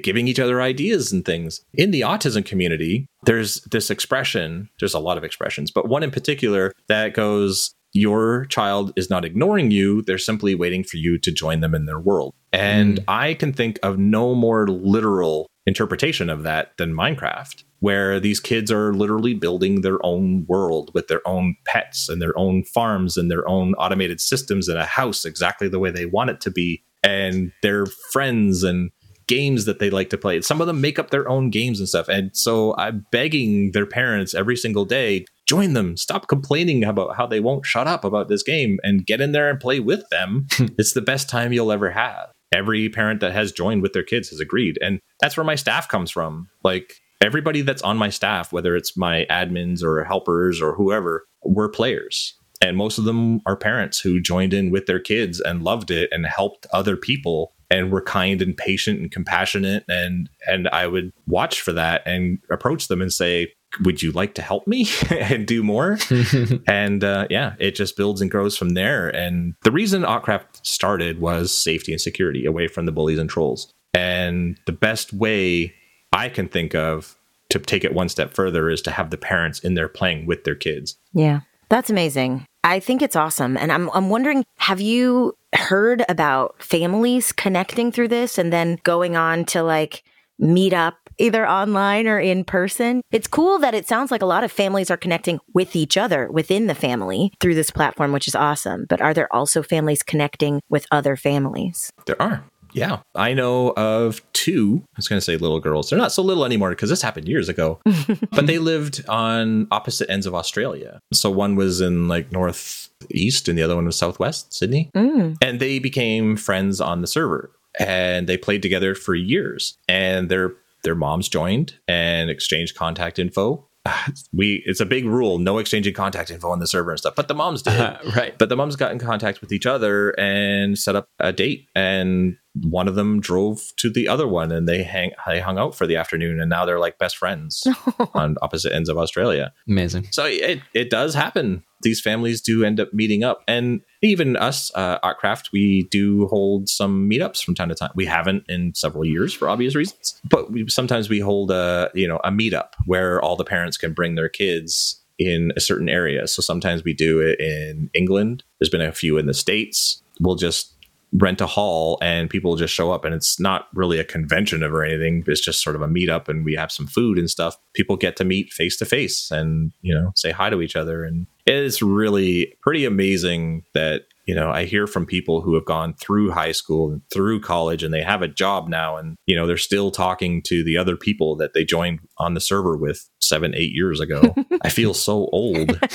[0.04, 1.62] giving each other ideas and things.
[1.74, 6.12] In the autism community, there's this expression, there's a lot of expressions, but one in
[6.12, 11.32] particular that goes, your child is not ignoring you, they're simply waiting for you to
[11.32, 12.34] join them in their world.
[12.54, 13.04] And mm.
[13.08, 18.72] I can think of no more literal interpretation of that than Minecraft, where these kids
[18.72, 23.30] are literally building their own world with their own pets and their own farms and
[23.30, 26.84] their own automated systems in a house exactly the way they want it to be,
[27.04, 28.92] and their friends and
[29.28, 30.42] games that they like to play.
[30.42, 32.08] Some of them make up their own games and stuff.
[32.08, 35.98] And so I'm begging their parents every single day join them.
[35.98, 39.50] Stop complaining about how they won't shut up about this game and get in there
[39.50, 40.48] and play with them.
[40.78, 44.30] it's the best time you'll ever have every parent that has joined with their kids
[44.30, 44.78] has agreed.
[44.82, 46.50] And that's where my staff comes from.
[46.64, 51.70] Like everybody that's on my staff, whether it's my admins or helpers or whoever, we're
[51.70, 52.36] players.
[52.62, 56.10] And most of them are parents who joined in with their kids and loved it
[56.12, 61.14] and helped other people and were kind and patient and compassionate and and I would
[61.26, 63.54] watch for that and approach them and say
[63.86, 65.98] would you like to help me and do more?
[66.68, 69.08] and uh, yeah, it just builds and grows from there.
[69.10, 73.72] And the reason Autcraft started was safety and security away from the bullies and trolls.
[73.94, 75.74] And the best way
[76.12, 77.16] I can think of
[77.50, 80.44] to take it one step further is to have the parents in there playing with
[80.44, 80.98] their kids.
[81.14, 82.46] Yeah, that's amazing.
[82.64, 83.58] I think it's awesome.
[83.58, 89.16] And I'm, I'm wondering have you heard about families connecting through this and then going
[89.16, 90.04] on to like
[90.40, 93.02] meet up either online or in person.
[93.12, 96.32] It's cool that it sounds like a lot of families are connecting with each other
[96.32, 98.86] within the family through this platform, which is awesome.
[98.90, 101.92] But are there also families connecting with other families?
[102.06, 102.44] There are.
[102.74, 103.00] Yeah.
[103.16, 105.90] I know of two, I was going to say little girls.
[105.90, 107.80] They're not so little anymore because this happened years ago,
[108.32, 111.00] but they lived on opposite ends of Australia.
[111.14, 114.90] So one was in like northeast and the other one was southwest, Sydney.
[114.96, 115.38] Mm.
[115.42, 119.78] And they became friends on the server and they played together for years.
[119.88, 120.54] And their
[120.84, 123.68] their moms joined and exchanged contact info.
[124.34, 127.16] We it's a big rule, no exchanging contact info on the server and stuff.
[127.16, 128.38] But the moms did, uh, right?
[128.38, 131.68] But the moms got in contact with each other and set up a date.
[131.76, 135.76] And one of them drove to the other one, and they hang they hung out
[135.76, 136.40] for the afternoon.
[136.40, 137.66] And now they're like best friends
[138.14, 139.54] on opposite ends of Australia.
[139.68, 140.08] Amazing.
[140.12, 143.44] So it it does happen these families do end up meeting up.
[143.48, 147.92] And even us, uh, Autcraft, we do hold some meetups from time to time.
[147.96, 152.08] We haven't in several years for obvious reasons, but we, sometimes we hold a, you
[152.08, 156.28] know, a meetup where all the parents can bring their kids in a certain area.
[156.28, 158.44] So sometimes we do it in England.
[158.60, 160.02] There's been a few in the States.
[160.20, 160.74] We'll just
[161.14, 164.82] rent a hall and people just show up and it's not really a convention or
[164.84, 167.98] anything it's just sort of a meetup and we have some food and stuff people
[167.98, 171.28] get to meet face to face and you know say hi to each other and
[171.46, 176.32] it's really pretty amazing that you know i hear from people who have gone through
[176.32, 179.58] high school and through college and they have a job now and you know they're
[179.58, 183.72] still talking to the other people that they joined on the server with seven eight
[183.74, 184.36] years ago.
[184.62, 185.80] I feel so old.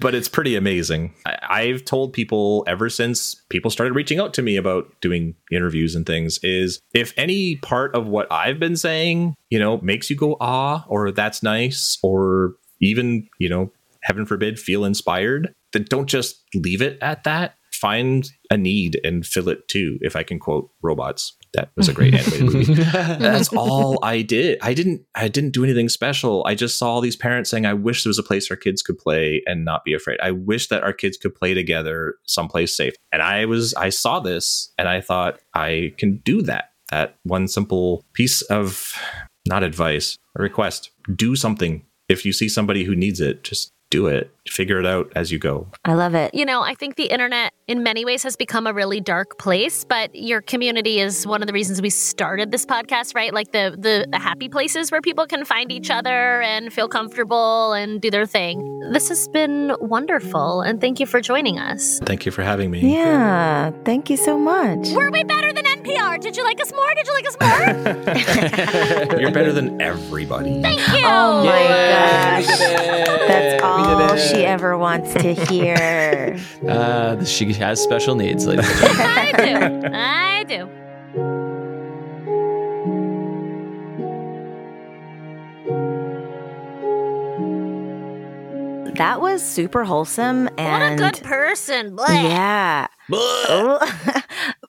[0.00, 1.14] But it's pretty amazing.
[1.26, 5.94] I, have told people ever since people started reaching out to me about doing interviews
[5.94, 10.16] and things is if any part of what i've been saying you know makes you
[10.16, 13.70] go ah or that's nice or even you know
[14.04, 17.56] heaven forbid, feel inspired, then don't just leave it at that.
[17.72, 21.36] Find a need and fill it too, if I can quote robots.
[21.54, 22.74] That was a great animated movie.
[22.82, 24.58] That's all I did.
[24.62, 26.44] I didn't I didn't do anything special.
[26.46, 28.82] I just saw all these parents saying, I wish there was a place our kids
[28.82, 30.18] could play and not be afraid.
[30.22, 32.94] I wish that our kids could play together someplace safe.
[33.12, 36.70] And I was I saw this and I thought I can do that.
[36.90, 38.94] That one simple piece of
[39.46, 40.90] not advice, a request.
[41.14, 41.84] Do something.
[42.08, 44.28] If you see somebody who needs it, just do it.
[44.48, 45.68] Figure it out as you go.
[45.84, 46.34] I love it.
[46.34, 49.84] You know, I think the internet in many ways has become a really dark place,
[49.84, 53.32] but your community is one of the reasons we started this podcast, right?
[53.32, 57.72] Like the the, the happy places where people can find each other and feel comfortable
[57.72, 58.56] and do their thing.
[58.92, 62.00] This has been wonderful and thank you for joining us.
[62.00, 62.80] Thank you for having me.
[62.80, 64.88] Yeah, thank you so much.
[64.90, 66.20] Were we better than NPR?
[66.20, 66.94] Did you like us more?
[66.94, 69.20] Did you like us more?
[69.20, 70.60] You're better than everybody.
[70.60, 71.06] Thank you.
[71.06, 71.62] Oh my
[71.94, 72.58] gosh.
[73.26, 73.62] That's
[73.94, 76.38] all she ever wants to hear.
[76.68, 79.88] Uh, she has special needs, ladies I do.
[79.92, 80.68] I do.
[88.96, 91.96] That was super wholesome and what a good person.
[91.96, 92.08] Blech.
[92.08, 92.86] Yeah.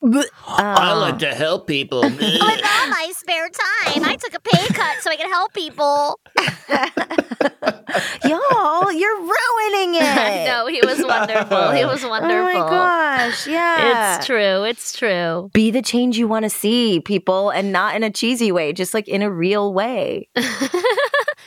[0.05, 2.01] Uh, I like to help people.
[2.03, 6.19] With all my spare time, I took a pay cut so I could help people.
[8.29, 10.45] Y'all, you're ruining it.
[10.45, 11.71] no, he was wonderful.
[11.71, 12.37] He was oh wonderful.
[12.37, 12.69] Oh wonderful.
[12.69, 14.17] my gosh, yeah.
[14.17, 14.63] It's true.
[14.63, 15.49] It's true.
[15.53, 18.93] Be the change you want to see, people, and not in a cheesy way, just
[18.93, 20.29] like in a real way.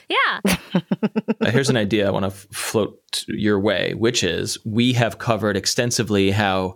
[0.09, 0.57] Yeah.
[0.75, 5.19] Uh, Here's an idea I want to f- float your way, which is we have
[5.19, 6.75] covered extensively how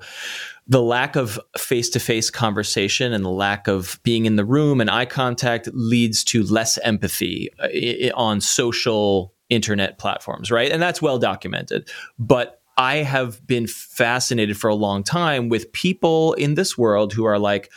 [0.67, 4.81] the lack of face to face conversation and the lack of being in the room
[4.81, 10.71] and eye contact leads to less empathy uh, on social internet platforms, right?
[10.71, 11.91] And that's well documented.
[12.19, 17.25] But I have been fascinated for a long time with people in this world who
[17.25, 17.71] are like,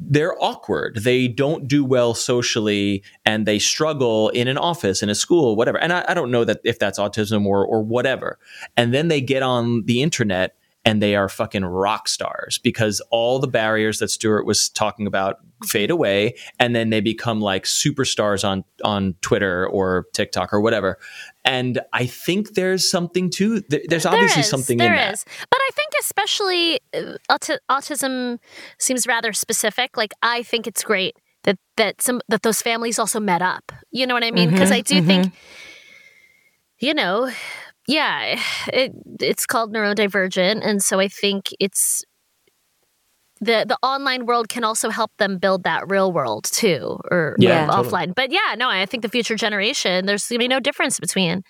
[0.00, 0.96] they're awkward.
[1.02, 5.78] They don't do well socially and they struggle in an office, in a school, whatever.
[5.78, 8.38] And I, I don't know that if that's autism or, or whatever.
[8.76, 13.38] And then they get on the internet and they are fucking rock stars because all
[13.38, 15.66] the barriers that Stuart was talking about mm-hmm.
[15.66, 20.98] fade away and then they become like superstars on on Twitter or TikTok or whatever.
[21.44, 25.14] And I think there's something to there's obviously there is, something there in that.
[25.14, 25.24] is.
[25.50, 25.70] But I
[26.00, 28.38] especially uh, auti- autism
[28.78, 29.96] seems rather specific.
[29.96, 33.72] Like I think it's great that that some that those families also met up.
[33.90, 34.50] You know what I mean?
[34.50, 35.32] Because I do think
[36.78, 37.30] you know,
[37.86, 38.40] yeah,
[38.72, 42.04] it it's called neurodivergent and so I think it's
[43.40, 47.64] the the online world can also help them build that real world too or Yeah,
[47.64, 47.88] or totally.
[47.88, 48.14] offline.
[48.14, 51.42] But yeah, no, I think the future generation there's going to be no difference between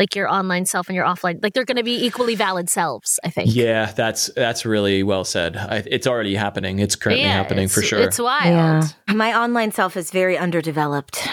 [0.00, 1.42] like your online self and your offline.
[1.42, 3.54] Like they're going to be equally valid selves, I think.
[3.54, 5.58] Yeah, that's that's really well said.
[5.58, 6.78] I, it's already happening.
[6.78, 8.00] It's currently Yeah, happening for sure.
[8.00, 8.94] It's wild.
[9.08, 11.28] My online self is very underdeveloped.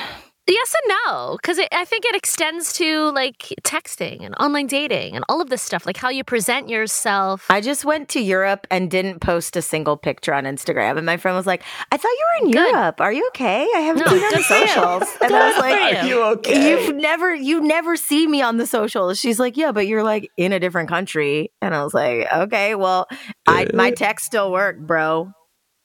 [0.47, 5.25] Yes and no, because I think it extends to like texting and online dating and
[5.27, 7.45] all of this stuff, like how you present yourself.
[7.49, 10.95] I just went to Europe and didn't post a single picture on Instagram.
[10.97, 12.71] And my friend was like, I thought you were in Good.
[12.71, 13.01] Europe.
[13.01, 13.67] Are you okay?
[13.75, 14.67] I haven't No, seen you on good the you.
[14.67, 15.03] socials.
[15.21, 16.23] And I was like, for you.
[16.23, 16.69] okay?
[16.85, 19.19] You've never you never see me on the socials.
[19.19, 21.51] She's like, Yeah, but you're like in a different country.
[21.61, 23.07] And I was like, Okay, well,
[23.47, 25.31] I my text still work, bro.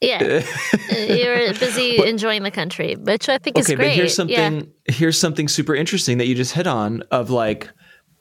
[0.03, 0.43] Yeah,
[1.07, 3.75] you're busy enjoying the country, which I think is great.
[3.79, 4.15] okay, but here's Yeah.
[4.17, 7.71] something here's something super interesting that you just hit on of like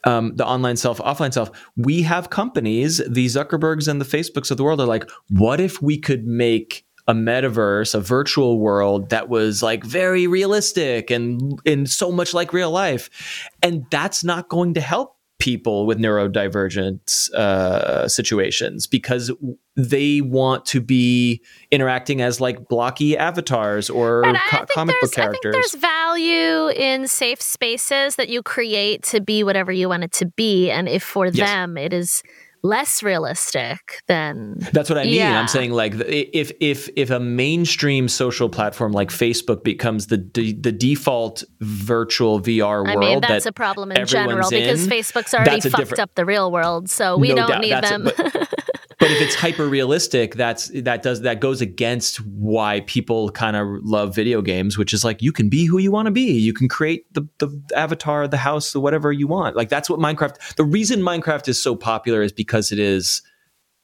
[0.04, 1.50] um, the online self, offline self.
[1.76, 5.80] We have companies, the Zuckerbergs and the Facebooks of the world are like, what if
[5.80, 11.90] we could make a metaverse, a virtual world that was like very realistic and and
[11.90, 18.06] so much like real life, and that's not going to help people with neurodivergent uh,
[18.06, 19.32] situations because
[19.76, 25.32] they want to be interacting as like blocky avatars or co- comic book there's- I
[25.32, 25.52] think characters.
[25.72, 30.26] there's value in safe spaces that you create to be whatever you want it to
[30.26, 31.36] be, and if for Yes.
[31.36, 32.22] them it is
[32.62, 35.14] less realistic, than That's what I mean.
[35.14, 35.38] Yeah.
[35.40, 40.52] I'm saying like if if if a mainstream social platform like Facebook becomes the de-
[40.52, 44.90] the default virtual VR I world, mean that's that a problem in general because in,
[44.90, 47.98] Facebook's already fucked up the real world, so we No don't doubt, need that's a-
[47.98, 48.12] them.
[48.16, 48.48] but-
[49.02, 53.66] But if it's hyper realistic, that's that does that goes against why people kind of
[53.82, 56.38] love video games, which is like you can be who you want to be.
[56.38, 59.56] You can create the the avatar, the house, the whatever you want.
[59.56, 60.54] Like that's what Minecraft.
[60.54, 63.22] The reason Minecraft is so popular is because it is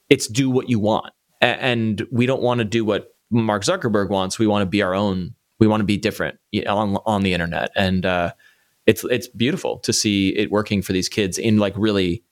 [0.09, 1.13] it's do what you want,
[1.43, 4.39] A- and we don't want to do what Mark Zuckerberg wants.
[4.39, 5.35] We want to be our own.
[5.59, 8.35] We want to be different you know, on on the internet, and uh,
[8.87, 12.23] it's it's beautiful to see it working for these kids in like really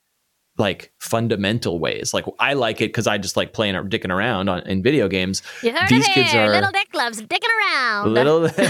[0.59, 2.15] like fundamental ways.
[2.15, 5.07] Like I like it because I just like playing or dicking around on, in video
[5.09, 5.43] games.
[5.63, 8.15] you heard These it kids are- Little Dick loves dicking around.
[8.15, 8.65] Little, and we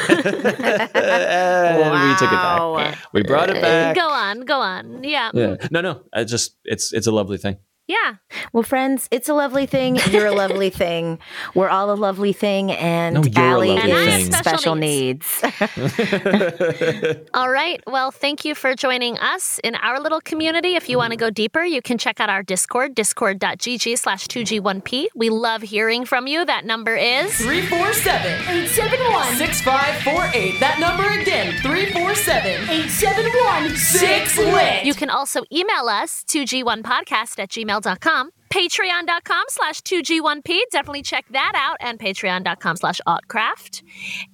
[2.16, 2.99] took it back.
[3.12, 3.95] We brought it Uh, back.
[3.97, 5.05] Go on, go on.
[5.05, 5.57] Yeah, Yeah.
[5.70, 6.03] No, no.
[6.12, 7.57] I just it's it's a lovely thing.
[7.87, 8.16] Yeah.
[8.53, 9.97] Well, friends, it's a lovely thing.
[10.11, 11.18] You're a lovely thing.
[11.55, 12.70] We're all a lovely thing.
[12.72, 14.32] And No, you're Allie is thing.
[14.32, 15.43] special Special needs.
[17.34, 17.82] All right.
[17.87, 20.74] Well, thank you for joining us in our little community.
[20.76, 25.07] If you want to go deeper, you can check out our Discord, discord.gg slash 2G1P.
[25.14, 26.45] We love hearing from you.
[26.45, 30.61] That number is 347 871 6548.
[30.61, 34.84] That number again 347 871 6.
[34.87, 38.30] You can also email us, 2G1podcast at gmail.com.
[38.48, 40.60] Patreon.com slash 2G1P.
[40.70, 41.76] Definitely check that out.
[41.80, 43.82] And patreon.com slash Autcraft.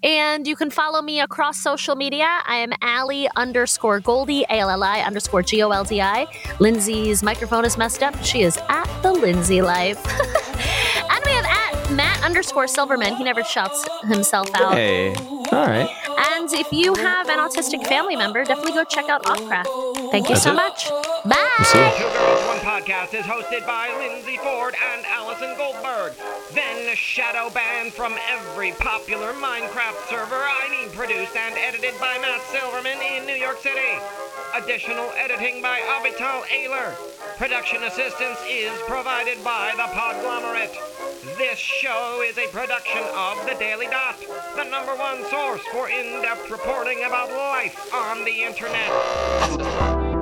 [0.03, 2.29] And you can follow me across social media.
[2.47, 6.27] I am Allie underscore Goldie, A-L-L-I underscore G-O-L-D-I.
[6.61, 8.15] Lindsay's microphone is messed up.
[8.23, 10.05] She is at the Lindsay Life.
[11.11, 11.62] and we have
[11.97, 13.15] Matt underscore Silverman.
[13.17, 14.75] He never shouts himself out.
[14.75, 15.15] Hey.
[15.53, 15.89] All right.
[16.35, 20.11] And if you have an autistic family member, definitely go check out Autcraft.
[20.11, 20.55] Thank you That's so it.
[20.55, 20.87] much.
[20.91, 21.03] We'll.
[21.25, 21.65] Bye.
[21.71, 26.13] Two Girls One Podcast is hosted by Lindsay Ford and Allison Goldberg.
[27.03, 30.39] Shadow banned from every popular Minecraft server.
[30.39, 33.99] I mean, produced and edited by Matt Silverman in New York City.
[34.55, 36.95] Additional editing by Avital Ayler.
[37.39, 40.79] Production assistance is provided by the Podglomerate.
[41.37, 44.21] This show is a production of The Daily Dot,
[44.55, 50.22] the number one source for in-depth reporting about life on the internet.